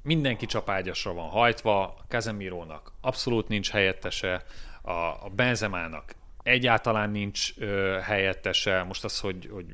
[0.01, 4.43] mindenki csapágyasra van hajtva, a Casemirónak abszolút nincs helyettese,
[4.81, 8.83] a, a Benzemának egyáltalán nincs ö, helyettese.
[8.83, 9.65] Most az, hogy, hogy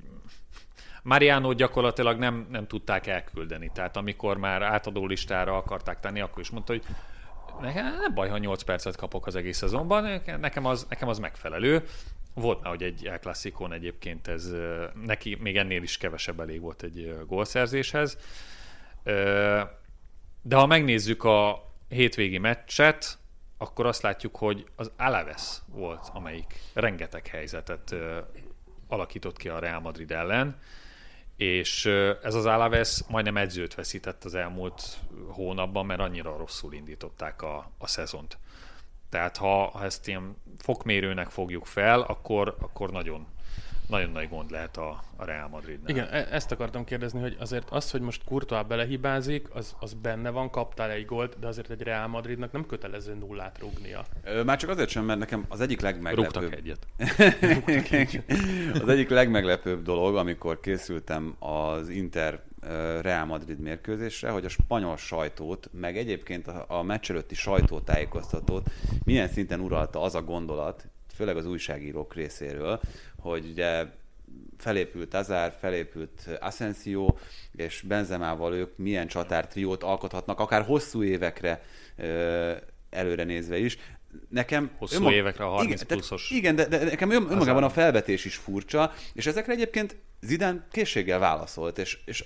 [1.04, 3.72] Mariano gyakorlatilag nem, nem tudták elküldeni.
[3.74, 6.84] Tehát amikor már átadó listára akarták tenni, akkor is mondta, hogy
[7.62, 11.84] nekem nem baj, ha 8 percet kapok az egész szezonban, nekem az, nekem az megfelelő.
[12.34, 14.52] Volt már, hogy egy Classicón egyébként ez,
[15.06, 18.18] neki még ennél is kevesebb elég volt egy gólszerzéshez.
[20.48, 23.18] De ha megnézzük a hétvégi meccset,
[23.58, 27.96] akkor azt látjuk, hogy az Alaves volt, amelyik rengeteg helyzetet
[28.88, 30.60] alakított ki a Real Madrid ellen,
[31.36, 31.86] és
[32.24, 37.88] ez az Alaves majdnem edzőt veszített az elmúlt hónapban, mert annyira rosszul indították a, a
[37.88, 38.38] szezont.
[39.10, 43.28] Tehát ha, ha ezt ilyen fokmérőnek fogjuk fel, akkor, akkor nagyon
[43.90, 45.90] nagyon nagy gond lehet a, a Real Madridnál.
[45.90, 50.30] Igen, e- ezt akartam kérdezni, hogy azért az, hogy most Courtois belehibázik, az, az benne
[50.30, 54.06] van, kaptál egy gólt, de azért egy Real Madridnak nem kötelező nullát rúgnia.
[54.24, 56.42] Ö, már csak azért sem, mert nekem az egyik legmeglepőbb...
[56.42, 56.88] Rúgtak egyet.
[58.82, 62.44] az egyik legmeglepőbb dolog, amikor készültem az Inter
[63.02, 68.70] Real Madrid mérkőzésre, hogy a spanyol sajtót, meg egyébként a, a meccs előtti sajtótájékoztatót
[69.04, 72.80] milyen szinten uralta az a gondolat, főleg az újságírók részéről,
[73.30, 73.86] hogy ugye
[74.58, 77.16] felépült Azár, felépült Asensio,
[77.56, 81.64] és Benzemával ők milyen csatártriót alkothatnak, akár hosszú évekre
[82.90, 83.78] előre nézve is.
[84.30, 85.14] Nekem Hosszú önmag...
[85.14, 86.32] évekre a 30 igen, pluszos.
[86.32, 91.20] Igen, de, de nekem ön, önmagában a felvetés is furcsa, és ezekre egyébként Zidane készséggel
[91.20, 92.24] válaszolt, és, és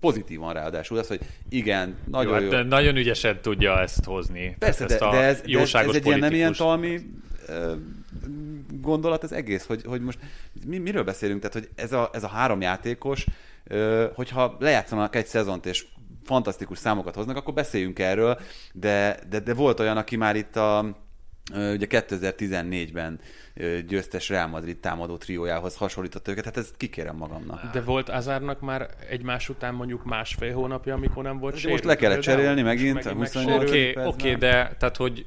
[0.00, 2.44] pozitívan ráadásul az, hogy igen, nagyon jó.
[2.44, 2.50] jó.
[2.50, 2.68] Hát jó.
[2.68, 4.56] nagyon ügyesen tudja ezt hozni.
[4.58, 7.00] Persze, ezt de, de, ez, de ez, ez egy ilyen nem ilyen talmi
[8.80, 10.18] gondolat az egész, hogy, hogy most
[10.66, 11.40] mi, miről beszélünk?
[11.40, 13.26] Tehát, hogy ez a, ez a három játékos,
[14.14, 15.86] hogyha lejátszanak egy szezont, és
[16.24, 18.38] fantasztikus számokat hoznak, akkor beszéljünk erről,
[18.72, 21.02] de, de, de volt olyan, aki már itt a
[21.52, 23.20] ugye 2014-ben
[23.86, 27.72] győztes Real Madrid támadó triójához hasonlított őket, hát ezt kikérem magamnak.
[27.72, 31.72] De volt Azárnak már egymás után mondjuk másfél hónapja, amikor nem volt sérült.
[31.72, 33.06] Most le kellett cserélni megint.
[33.06, 35.24] Oké, oké, okay, de tehát, hogy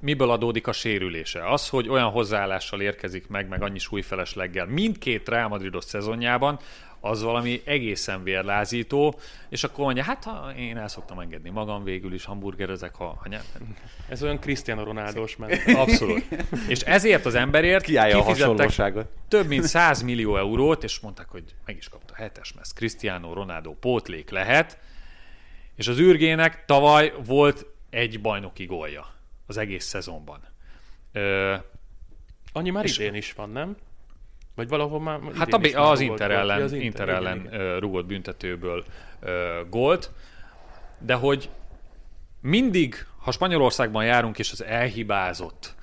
[0.00, 1.50] miből adódik a sérülése?
[1.50, 6.58] Az, hogy olyan hozzáállással érkezik meg, meg annyi súlyfelesleggel mindkét Real Madridos szezonjában,
[7.00, 9.18] az valami egészen vérlázító,
[9.48, 13.28] és akkor mondja, hát ha én el szoktam engedni magam végül is, hamburgerezek, ha, ha
[13.28, 13.76] nyertem.
[14.08, 15.62] Ez olyan Cristiano Ronaldos ment.
[15.66, 16.26] Abszolút.
[16.68, 21.88] És ezért az emberért kifizettek több mint 100 millió eurót, és mondták, hogy meg is
[21.88, 22.72] kapta hetes mez.
[22.72, 24.78] Cristiano Ronaldo pótlék lehet,
[25.76, 29.15] és az űrgének tavaly volt egy bajnoki gólja
[29.46, 30.40] az egész szezonban.
[31.12, 31.54] Ö,
[32.52, 33.76] Annyi már idén is van, nem?
[34.54, 37.80] Vagy valahol már Hát a, az, Inter ellen, az Inter, Inter ellen igen, igen.
[37.80, 38.84] rúgott büntetőből
[39.20, 40.10] ö, gólt,
[40.98, 41.50] de hogy
[42.40, 45.74] mindig, ha Spanyolországban járunk, és az elhibázott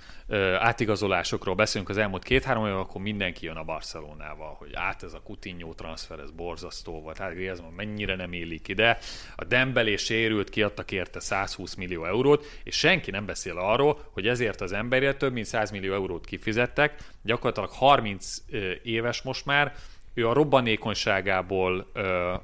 [0.60, 5.22] átigazolásokról beszélünk az elmúlt két-három év, akkor mindenki jön a Barcelonával, hogy át ez a
[5.24, 8.98] Coutinho transfer, ez borzasztó volt, hát ez mennyire nem élik ide.
[9.36, 14.62] A Dembélé sérült, kiadtak érte 120 millió eurót, és senki nem beszél arról, hogy ezért
[14.62, 18.38] az emberért több mint 100 millió eurót kifizettek, gyakorlatilag 30
[18.84, 19.74] éves most már,
[20.14, 21.92] ő a robbanékonyságából,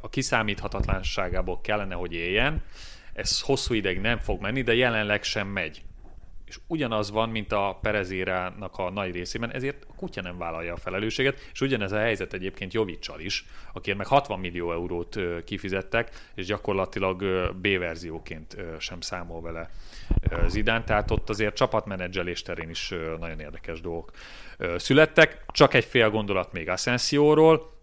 [0.02, 2.64] a kiszámíthatatlanságából kellene, hogy éljen,
[3.14, 5.82] ez hosszú ideig nem fog menni, de jelenleg sem megy
[6.50, 10.78] és ugyanaz van, mint a Perezérának a nagy részében, ezért a kutya nem vállalja a
[10.78, 16.46] felelősséget, és ugyanez a helyzet egyébként Jovicsal is, akiért meg 60 millió eurót kifizettek, és
[16.46, 17.24] gyakorlatilag
[17.56, 19.70] B-verzióként sem számol vele
[20.48, 24.12] Zidán, tehát ott azért csapatmenedzselés terén is nagyon érdekes dolgok
[24.78, 25.46] születtek.
[25.48, 27.78] Csak egy fél gondolat még Asensióról,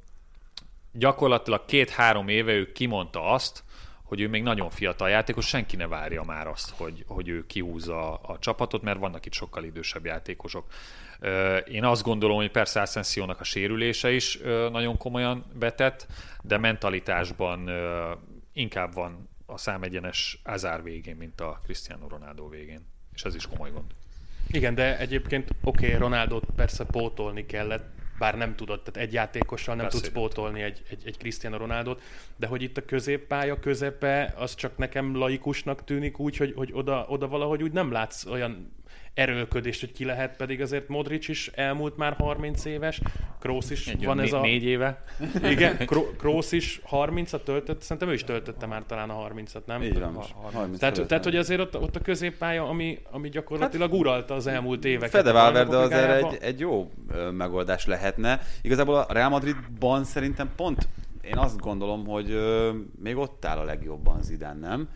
[0.92, 3.64] gyakorlatilag két-három éve ő kimondta azt,
[4.06, 8.14] hogy ő még nagyon fiatal játékos, senki ne várja már azt, hogy, hogy ő kihúzza
[8.14, 10.66] a, csapatot, mert vannak itt sokkal idősebb játékosok.
[11.64, 14.38] Én azt gondolom, hogy persze Ascensiónak a sérülése is
[14.70, 16.06] nagyon komolyan betett,
[16.42, 17.70] de mentalitásban
[18.52, 22.86] inkább van a számegyenes Azár végén, mint a Cristiano Ronaldo végén.
[23.14, 23.90] És ez is komoly gond.
[24.50, 29.74] Igen, de egyébként oké, okay, Ronaldot persze pótolni kellett, bár nem tudod, tehát egy játékossal
[29.74, 30.00] nem Persze.
[30.00, 32.02] tudsz pótolni egy, egy, egy Cristiano Ronaldot,
[32.36, 37.06] de hogy itt a középpálya közepe, az csak nekem laikusnak tűnik úgy, hogy, hogy oda,
[37.08, 38.74] oda valahogy úgy nem látsz olyan
[39.16, 43.00] erőlködést, hogy ki lehet, pedig azért Modric is elmúlt már 30 éves,
[43.38, 44.40] Kroos is Egy van ez a...
[44.40, 45.04] Négy éve.
[45.50, 45.86] Igen,
[46.18, 49.82] Kroos is 30-at töltött, szerintem ő is töltötte már talán a 30-at, nem?
[49.82, 53.98] Így van, 30 tehát, tehát, hogy azért ott, ott a középpálya, ami, ami gyakorlatilag hát,
[53.98, 55.10] uralta az elmúlt éveket.
[55.10, 56.90] Fede Valverde azért egy, egy jó
[57.32, 58.40] megoldás lehetne.
[58.62, 60.88] Igazából a Real Madridban szerintem pont
[61.22, 62.38] én azt gondolom, hogy
[63.02, 64.88] még ott áll a legjobban Zidane, nem?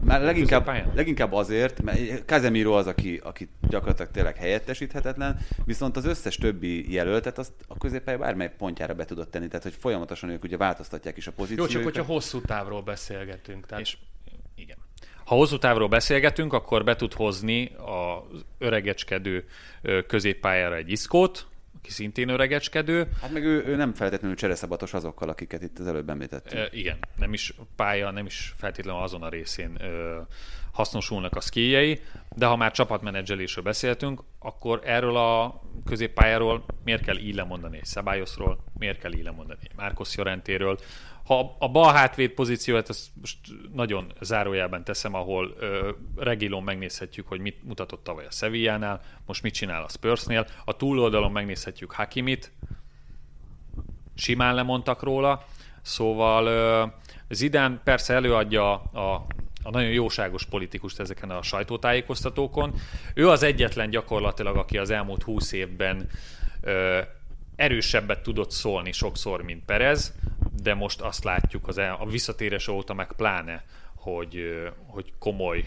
[0.00, 6.36] Már leginkább, leginkább azért, mert Casemiro az, aki, aki gyakorlatilag tényleg helyettesíthetetlen, viszont az összes
[6.36, 10.56] többi jelöltet azt a középpálya bármely pontjára be tudott tenni, tehát hogy folyamatosan ők ugye
[10.56, 11.66] változtatják is a pozíciót.
[11.66, 13.66] Jó, csak hogyha hosszú távról beszélgetünk.
[13.66, 13.84] Tehát...
[13.84, 13.96] És,
[14.56, 14.76] igen.
[15.24, 19.44] Ha hosszú távról beszélgetünk, akkor be tud hozni az öregecskedő
[20.06, 21.46] középpályára egy iszkót,
[21.84, 23.08] aki szintén öregecskedő.
[23.20, 26.62] Hát meg ő, ő nem feltétlenül csereszabatos azokkal, akiket itt az előbb említettünk.
[26.62, 30.20] E, igen, nem is pálya, nem is feltétlenül azon a részén ö,
[30.72, 32.00] hasznosulnak a szkíjei,
[32.36, 38.64] de ha már csapatmenedzselésről beszéltünk, akkor erről a középpályáról miért kell így lemondani egy Szabályoszról,
[38.78, 40.78] miért kell így lemondani egy Márkos Jorentéről,
[41.24, 43.38] ha a bal hátvéd pozíciót, ezt most
[43.72, 49.54] nagyon zárójában teszem, ahol ö, Regilon megnézhetjük, hogy mit mutatott tavaly a Sevillánál, most mit
[49.54, 50.46] csinál a Spursnél.
[50.64, 52.52] A túloldalon megnézhetjük Hakimit,
[54.14, 55.44] simán lemondtak róla,
[55.82, 56.84] szóval ö,
[57.28, 59.26] Zidán persze előadja a,
[59.62, 62.74] a nagyon jóságos politikust ezeken a sajtótájékoztatókon.
[63.14, 66.08] Ő az egyetlen gyakorlatilag, aki az elmúlt húsz évben
[66.60, 67.00] ö,
[67.56, 70.14] erősebbet tudott szólni sokszor, mint Perez,
[70.62, 75.64] de most azt látjuk az el, a visszatérés óta meg pláne, hogy, hogy komoly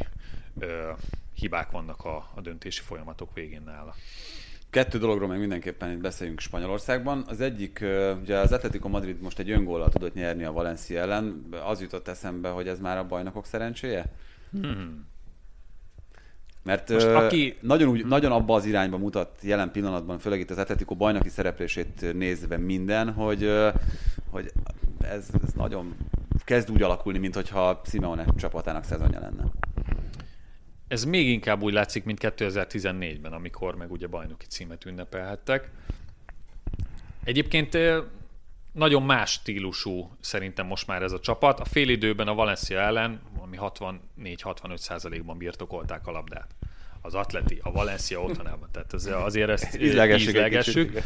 [0.60, 0.92] ö,
[1.34, 3.96] hibák vannak a, a döntési folyamatok végén nála.
[4.70, 7.24] Kettő dologról meg mindenképpen itt beszéljünk Spanyolországban.
[7.28, 7.86] Az egyik,
[8.22, 11.48] ugye az Atletico Madrid most egy öngóllal tudott nyerni a Valencia ellen.
[11.64, 14.06] Az jutott eszembe, hogy ez már a bajnokok szerencséje?
[14.52, 15.08] Hmm.
[16.68, 17.58] Mert Most aki...
[17.62, 22.14] nagyon, úgy, nagyon abba az irányba mutat jelen pillanatban, főleg itt az Atletico bajnoki szereplését
[22.14, 23.52] nézve minden, hogy,
[24.30, 24.52] hogy
[25.02, 25.96] ez, ez nagyon
[26.46, 29.44] kezd úgy alakulni, mint hogyha Simeone csapatának szezonja lenne.
[30.88, 35.70] Ez még inkább úgy látszik, mint 2014-ben, amikor meg ugye bajnoki címet ünnepelhettek.
[37.24, 37.78] Egyébként
[38.78, 41.60] nagyon más stílusú szerintem most már ez a csapat.
[41.60, 46.56] A félidőben a Valencia ellen, ami 64-65 százalékban birtokolták a labdát
[47.02, 48.70] az Atleti, a Valencia otthonában.
[48.72, 51.02] Tehát az, azért ezt ízlegessük.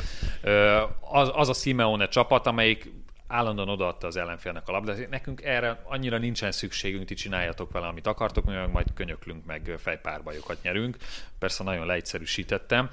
[1.11, 2.91] Az, az a Simeone csapat, amelyik
[3.31, 5.09] állandóan odaadta az ellenfélnek a labdát.
[5.09, 10.57] Nekünk erre annyira nincsen szükségünk, ti csináljatok vele, amit akartok, mi majd könyöklünk, meg fejpárbajokat
[10.61, 10.97] nyerünk.
[11.39, 12.89] Persze nagyon leegyszerűsítettem.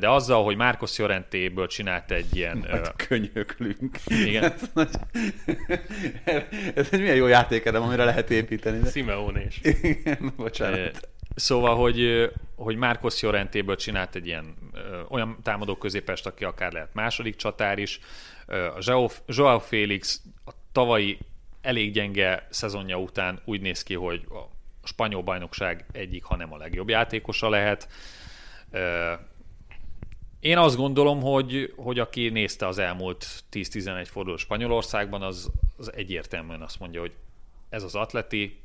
[0.00, 2.66] De azzal, hogy Márkos Jorentéből csinált egy ilyen...
[2.70, 3.98] Majd könyöklünk.
[4.06, 4.42] Igen.
[4.42, 4.90] ez, nagy...
[6.74, 8.90] ez egy milyen jó játékedem, amire lehet építeni.
[8.90, 9.60] Simeone is.
[9.82, 11.08] Igen, bocsánat.
[11.34, 14.54] Szóval, hogy, hogy Márkos Jorentéből csinált egy ilyen
[15.08, 18.00] olyan támadó középest, aki akár lehet második csatár is.
[18.46, 21.18] A Joao Félix a tavalyi
[21.60, 24.40] elég gyenge szezonja után úgy néz ki, hogy a
[24.86, 27.88] spanyol bajnokság egyik, ha nem a legjobb játékosa lehet.
[30.40, 36.62] Én azt gondolom, hogy, hogy aki nézte az elmúlt 10-11 forduló Spanyolországban, az, az egyértelműen
[36.62, 37.12] azt mondja, hogy
[37.68, 38.60] ez az atleti,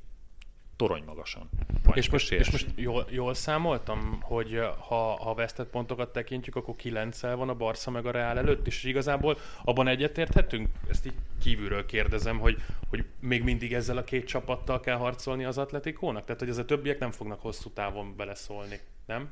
[0.77, 1.49] torony magasan.
[1.93, 7.21] És most, és most jól, jól számoltam, hogy ha, ha vesztett pontokat tekintjük, akkor 9
[7.21, 10.67] van a Barca meg a Real előtt, és igazából abban egyetérthetünk?
[10.89, 15.57] Ezt így kívülről kérdezem, hogy, hogy még mindig ezzel a két csapattal kell harcolni az
[15.57, 16.25] Atletikónak?
[16.25, 19.29] Tehát, hogy ez a többiek nem fognak hosszú távon beleszólni, nem?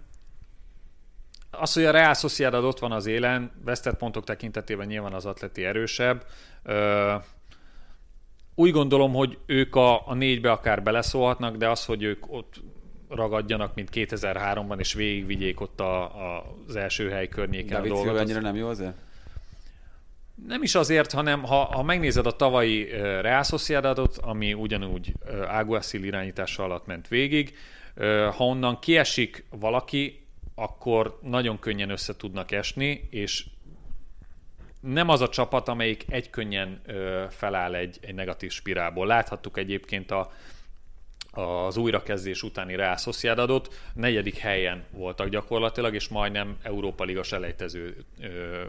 [1.51, 5.65] Az, hogy a Real Sociedad ott van az élen, vesztett pontok tekintetében nyilván az atleti
[5.65, 6.25] erősebb.
[6.63, 7.34] Ö-
[8.55, 12.61] úgy gondolom, hogy ők a, a négybe akár beleszólhatnak, de az, hogy ők ott
[13.09, 18.19] ragadjanak, mint 2003-ban, és végigvigyék ott a, a, az első hely környéken David a dolgot.
[18.19, 18.93] annyira nem jó azért?
[20.47, 25.13] Nem is azért, hanem ha, ha megnézed a tavalyi uh, Real Sociedadot, ami ugyanúgy
[25.61, 27.57] uh, irányítása alatt ment végig,
[27.95, 30.25] uh, ha onnan kiesik valaki,
[30.55, 33.45] akkor nagyon könnyen össze tudnak esni, és
[34.85, 39.07] nem az a csapat, amelyik egykönnyen ö, feláll egy, egy negatív spirálból.
[39.07, 40.31] Láthattuk egyébként a,
[41.31, 48.63] az újrakezdés utáni Real Sociedadot, negyedik helyen voltak gyakorlatilag, és majdnem Európa Liga selejtező ö,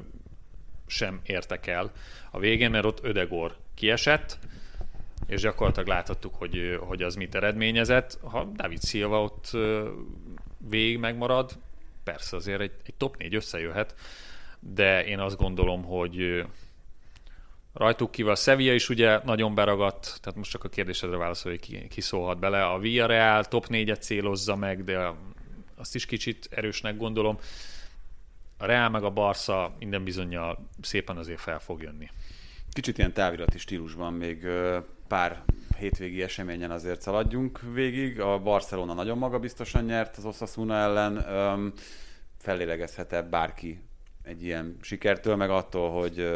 [0.86, 1.92] sem értek el
[2.30, 4.38] a végén, mert ott Ödegor kiesett,
[5.26, 8.18] és gyakorlatilag láthattuk, hogy, hogy az mit eredményezett.
[8.22, 9.50] Ha David Silva ott
[10.58, 11.52] végig megmarad,
[12.04, 13.94] persze azért egy, egy top 4 összejöhet,
[14.74, 16.44] de én azt gondolom, hogy
[17.72, 21.60] rajtuk kívül a Sevilla is ugye nagyon beragadt, tehát most csak a kérdésedre válaszol, hogy
[21.60, 22.64] ki, ki szólhat bele.
[22.64, 25.12] A Villarreal top 4-et célozza meg, de
[25.76, 27.38] azt is kicsit erősnek gondolom.
[28.58, 32.10] A Real meg a Barca minden bizonyal szépen azért fel fog jönni.
[32.72, 34.46] Kicsit ilyen távirati stílusban még
[35.08, 35.42] pár
[35.78, 38.20] hétvégi eseményen azért szaladjunk végig.
[38.20, 41.24] A Barcelona nagyon magabiztosan nyert az Osasuna ellen.
[42.38, 43.80] Fellélegezhet-e bárki
[44.26, 46.30] egy ilyen sikertől, meg attól, hogy,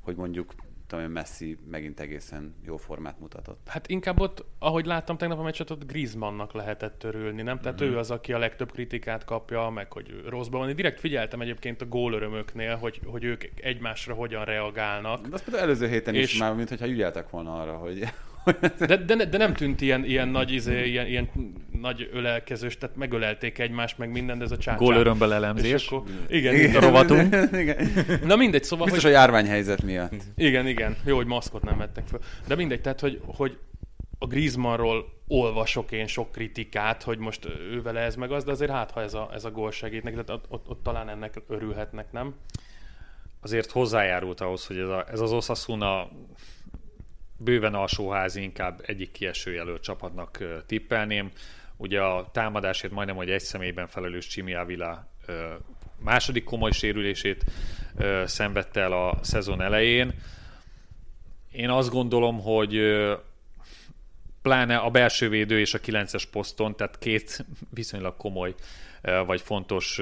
[0.00, 0.52] hogy mondjuk
[0.92, 3.60] tudom én, Messi megint egészen jó formát mutatott.
[3.66, 7.60] Hát inkább ott, ahogy láttam tegnap a meccset, ott Griezmannnak lehetett törülni, nem?
[7.60, 7.92] Tehát mm-hmm.
[7.92, 10.68] ő az, aki a legtöbb kritikát kapja, meg hogy rosszban van.
[10.68, 15.26] Én direkt figyeltem egyébként a gólörömöknél, hogy, hogy ők egymásra hogyan reagálnak.
[15.26, 16.32] De azt például előző héten és...
[16.32, 18.04] is már, mintha ügyeltek volna arra, hogy
[18.78, 21.28] de, de, de, nem tűnt ilyen, ilyen nagy, izé, ilyen, ilyen
[21.80, 24.76] nagy ölelkezős, tehát megölelték egymást, meg minden, de ez a csácsán.
[24.76, 25.86] Gól örömből elemzés.
[25.86, 27.36] Akkor, igen, igen, a rovatunk.
[27.62, 27.92] igen.
[28.24, 28.84] Na mindegy, szóval...
[28.84, 29.12] Biztos hogy...
[29.12, 30.14] a járványhelyzet miatt.
[30.36, 30.96] Igen, igen.
[31.04, 32.20] Jó, hogy maszkot nem vettek fel.
[32.46, 33.58] De mindegy, tehát, hogy, hogy
[34.18, 38.70] a Griezmannról olvasok én sok kritikát, hogy most ő vele ez meg az, de azért
[38.70, 41.42] hát, ha ez a, ez a gól segít neki, tehát ott, ott, ott talán ennek
[41.48, 42.34] örülhetnek, nem?
[43.40, 46.08] Azért hozzájárult ahhoz, hogy ez, a, ez az Osasuna
[47.44, 51.30] bőven alsóházi, inkább egyik kieső jelölt csapatnak tippelném.
[51.76, 55.06] Ugye a támadásért majdnem, hogy egy személyben felelős Csimi Avila
[55.98, 57.44] második komoly sérülését
[58.24, 60.12] szenvedte el a szezon elején.
[61.52, 62.80] Én azt gondolom, hogy
[64.42, 68.54] pláne a belső védő és a 9-es poszton, tehát két viszonylag komoly
[69.26, 70.00] vagy fontos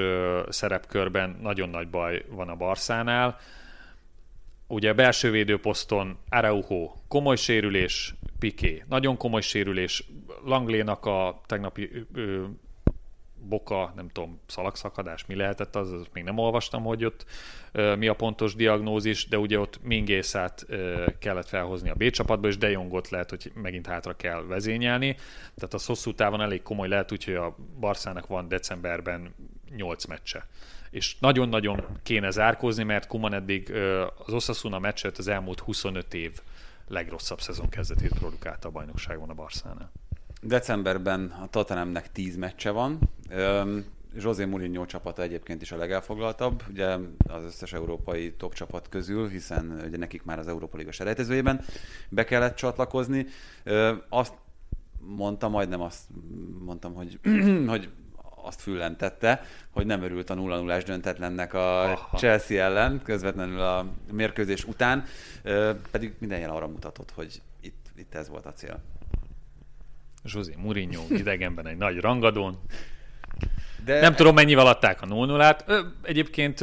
[0.48, 3.38] szerepkörben nagyon nagy baj van a Barszánál.
[4.70, 10.04] Ugye belső védőposzton Araujo komoly sérülés, Piqué nagyon komoly sérülés,
[10.44, 12.44] Langlénak a tegnapi ö,
[13.48, 17.24] boka, nem tudom, szalagszakadás, mi lehetett az, az még nem olvastam, hogy ott
[17.72, 22.48] ö, mi a pontos diagnózis, de ugye ott Mingészát ö, kellett felhozni a B csapatba,
[22.48, 25.16] és De Jongot lehet, hogy megint hátra kell vezényelni.
[25.54, 29.34] Tehát az hosszú távon elég komoly lehet, úgyhogy a Barszának van decemberben
[29.76, 30.46] 8 meccse
[30.90, 33.72] és nagyon-nagyon kéne zárkózni, mert Kuman eddig
[34.26, 36.40] az Osasuna meccset az elmúlt 25 év
[36.88, 39.92] legrosszabb szezon kezdetét produkálta a bajnokságon a Barszánál.
[40.42, 42.98] Decemberben a Tottenhamnek 10 meccse van.
[44.14, 46.96] José Mourinho csapata egyébként is a legelfoglaltabb, ugye
[47.26, 51.64] az összes európai top csapat közül, hiszen ugye nekik már az Európa Liga selejtezőjében
[52.08, 53.26] be kellett csatlakozni.
[54.08, 54.34] Azt
[55.00, 56.02] mondtam, majdnem azt
[56.64, 57.18] mondtam, hogy,
[57.66, 57.88] hogy
[58.42, 62.16] azt füllentette, hogy nem örült a 0 0 döntetlennek a Aha.
[62.18, 65.04] Chelsea ellen, közvetlenül a mérkőzés után,
[65.90, 68.80] pedig minden jel arra mutatott, hogy itt, itt ez volt a cél.
[70.24, 72.58] José Mourinho idegenben egy nagy rangadón.
[73.84, 75.56] De nem tudom, mennyivel adták a 0 0
[76.02, 76.60] Egyébként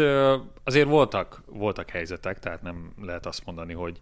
[0.63, 3.99] azért voltak, voltak helyzetek, tehát nem lehet azt mondani, hogy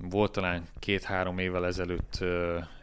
[0.00, 2.24] volt talán két-három évvel ezelőtt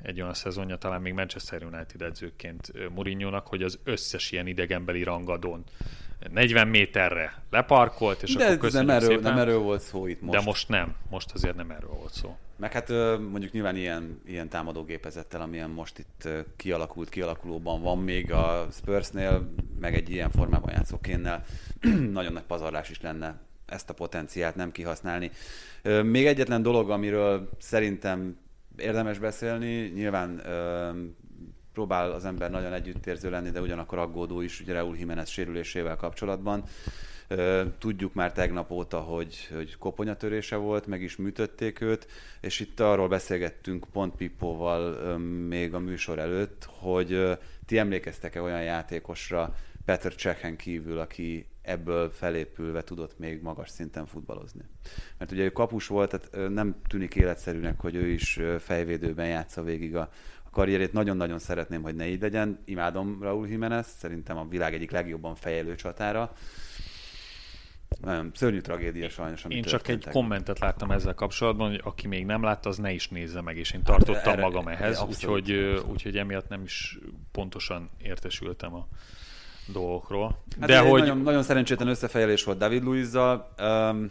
[0.01, 5.63] egy olyan szezonja, talán még Manchester United edzőként mourinho hogy az összes ilyen idegenbeli rangadón
[6.31, 9.33] 40 méterre leparkolt, és de akkor köszönjük nem erről, szépen.
[9.33, 10.37] nem erről volt szó itt most.
[10.37, 12.37] De most nem, most azért nem erről volt szó.
[12.55, 12.89] Meg hát
[13.29, 19.95] mondjuk nyilván ilyen, ilyen támadógépezettel, amilyen most itt kialakult, kialakulóban van még a Spursnél, meg
[19.95, 20.99] egy ilyen formában játszó
[22.11, 23.39] nagyon nagy pazarlás is lenne
[23.69, 25.31] ezt a potenciált nem kihasználni.
[26.03, 28.37] Még egyetlen dolog, amiről szerintem
[28.77, 30.41] érdemes beszélni, nyilván
[31.73, 36.63] próbál az ember nagyon együttérző lenni, de ugyanakkor aggódó is ugye Raúl Jiménez sérülésével kapcsolatban.
[37.77, 42.07] Tudjuk már tegnap óta, hogy, hogy koponyatörése volt, meg is műtötték őt,
[42.41, 45.17] és itt arról beszélgettünk pont Pippóval
[45.47, 49.55] még a műsor előtt, hogy ti emlékeztek-e olyan játékosra
[49.85, 54.61] Peter Csehen kívül, aki ebből felépülve tudott még magas szinten futballozni.
[55.17, 59.95] Mert ugye ő kapus volt, tehát nem tűnik életszerűnek, hogy ő is fejvédőben játsza végig
[59.95, 60.09] a,
[60.43, 60.93] a karrierét.
[60.93, 62.59] Nagyon-nagyon szeretném, hogy ne így legyen.
[62.65, 66.33] Imádom Raúl Jiménez, szerintem a világ egyik legjobban fejelő csatára.
[68.01, 72.43] Nagyon szörnyű tragédia sajnos, Én csak egy kommentet láttam ezzel kapcsolatban, hogy aki még nem
[72.43, 75.51] látta, az ne is nézze meg, és én tartottam hát, magam ehhez, úgyhogy,
[75.91, 76.99] úgyhogy emiatt nem is
[77.31, 78.87] pontosan értesültem a
[79.71, 80.43] dolgokról.
[80.59, 80.99] Hát De hogy...
[80.99, 83.53] Nagyon, nagyon szerencsétlen összefejelés volt David Luizzal.
[83.61, 84.09] Um,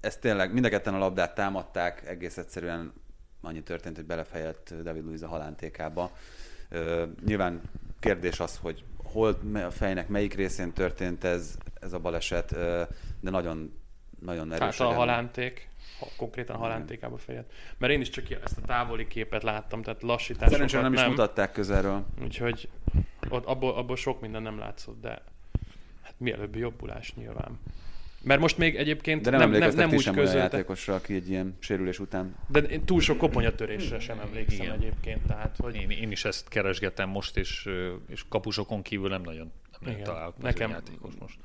[0.00, 2.92] ez tényleg, mind a a labdát támadták, egész egyszerűen
[3.40, 6.10] annyi történt, hogy belefejelt David Luiz a halántékába.
[6.70, 7.60] Uh, nyilván
[8.00, 12.58] kérdés az, hogy hol a fejnek melyik részén történt ez, ez a baleset, uh,
[13.20, 13.72] de nagyon,
[14.20, 14.76] nagyon erős.
[14.76, 15.69] Tehát a halánték
[16.16, 17.44] konkrétan a halántékába fejed.
[17.78, 21.08] Mert én is csak ezt a távoli képet láttam, tehát lassításokat Szerencsére nem, nem is
[21.08, 22.04] mutatták közelről.
[22.22, 22.68] Úgyhogy
[23.28, 25.22] ott, abból, abból sok minden nem látszott, de
[26.02, 27.58] hát mielőbb jobbulás nyilván.
[28.22, 30.38] Mert most még egyébként de nem, nem, nem, nem úgy sem közölte.
[30.38, 32.34] olyan játékosra, aki egy ilyen sérülés után.
[32.48, 34.74] De én túl sok koponyatörésre sem emlékszem Igen.
[34.74, 35.26] egyébként.
[35.26, 35.74] Tehát, hogy...
[35.74, 37.68] én, én, is ezt keresgetem most, és,
[38.08, 41.38] és kapusokon kívül nem nagyon, nem nagyon találkozom Nekem, játékos most.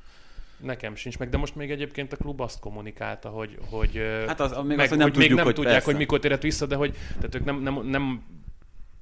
[0.57, 4.51] Nekem sincs meg, de most még egyébként a klub azt kommunikálta, hogy, hogy, hát az,
[4.51, 5.89] még meg, azt, hogy nem, hogy tudjuk, még nem hogy tudják, persze.
[5.89, 8.23] hogy mikor térhet vissza, de hogy tehát ők nem, nem, nem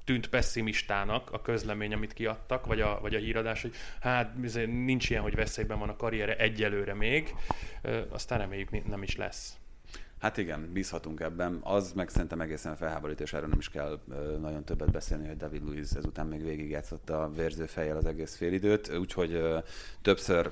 [0.04, 4.34] tűnt pessimistának a közlemény, amit kiadtak, vagy a, vagy a híradás, hogy hát
[4.66, 7.34] nincs ilyen, hogy veszélyben van a karriere egyelőre még,
[8.08, 9.56] aztán reméljük nem is lesz.
[10.24, 11.60] Hát igen, bízhatunk ebben.
[11.62, 14.00] Az meg szerintem egészen felháborító, és erről nem is kell
[14.40, 18.96] nagyon többet beszélni, hogy David Luiz ezután még végigjátszott a vérző fejjel az egész félidőt,
[18.96, 19.42] úgyhogy
[20.02, 20.50] többször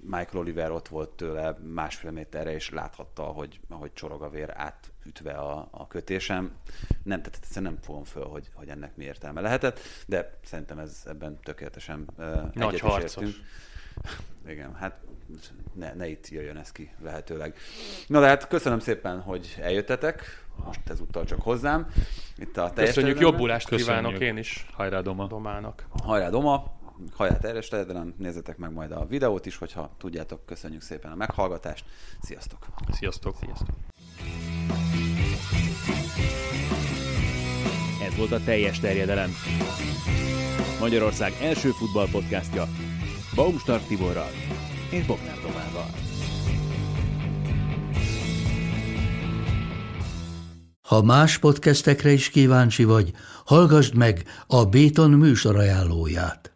[0.00, 5.32] Michael Oliver ott volt tőle másfél méterre, és láthatta, hogy, ahogy csorog a vér átütve
[5.32, 6.52] a, a kötésem.
[7.02, 11.02] Nem, tehát egyszerűen nem fogom föl, hogy, hogy ennek mi értelme lehetett, de szerintem ez
[11.06, 13.40] ebben tökéletesen uh, Nagy harcos.
[14.48, 15.00] Igen, hát
[15.72, 17.56] ne, ne itt jöjjön ez ki lehetőleg.
[18.06, 21.86] Na de hát köszönöm szépen, hogy eljöttetek, most ezúttal csak hozzám.
[22.36, 24.66] Itt a Köszönjük, jobbulást kívánok én is.
[24.72, 25.26] Hajrá Doma.
[25.26, 25.86] Domának.
[26.02, 26.75] Hajrá Doma,
[27.12, 31.84] hajrá terjes terjedelen, nézzetek meg majd a videót is, hogyha tudjátok, köszönjük szépen a meghallgatást.
[32.20, 32.66] Sziasztok!
[32.90, 33.36] Sziasztok!
[33.40, 33.76] Sziasztok!
[38.06, 39.30] Ez volt a teljes terjedelem.
[40.80, 42.68] Magyarország első futballpodcastja
[43.34, 44.30] Baumstark Tiborral
[44.90, 45.90] és Bognár Domával.
[50.80, 53.12] Ha más podcastekre is kíváncsi vagy,
[53.44, 56.55] hallgassd meg a Béton műsor ajánlóját.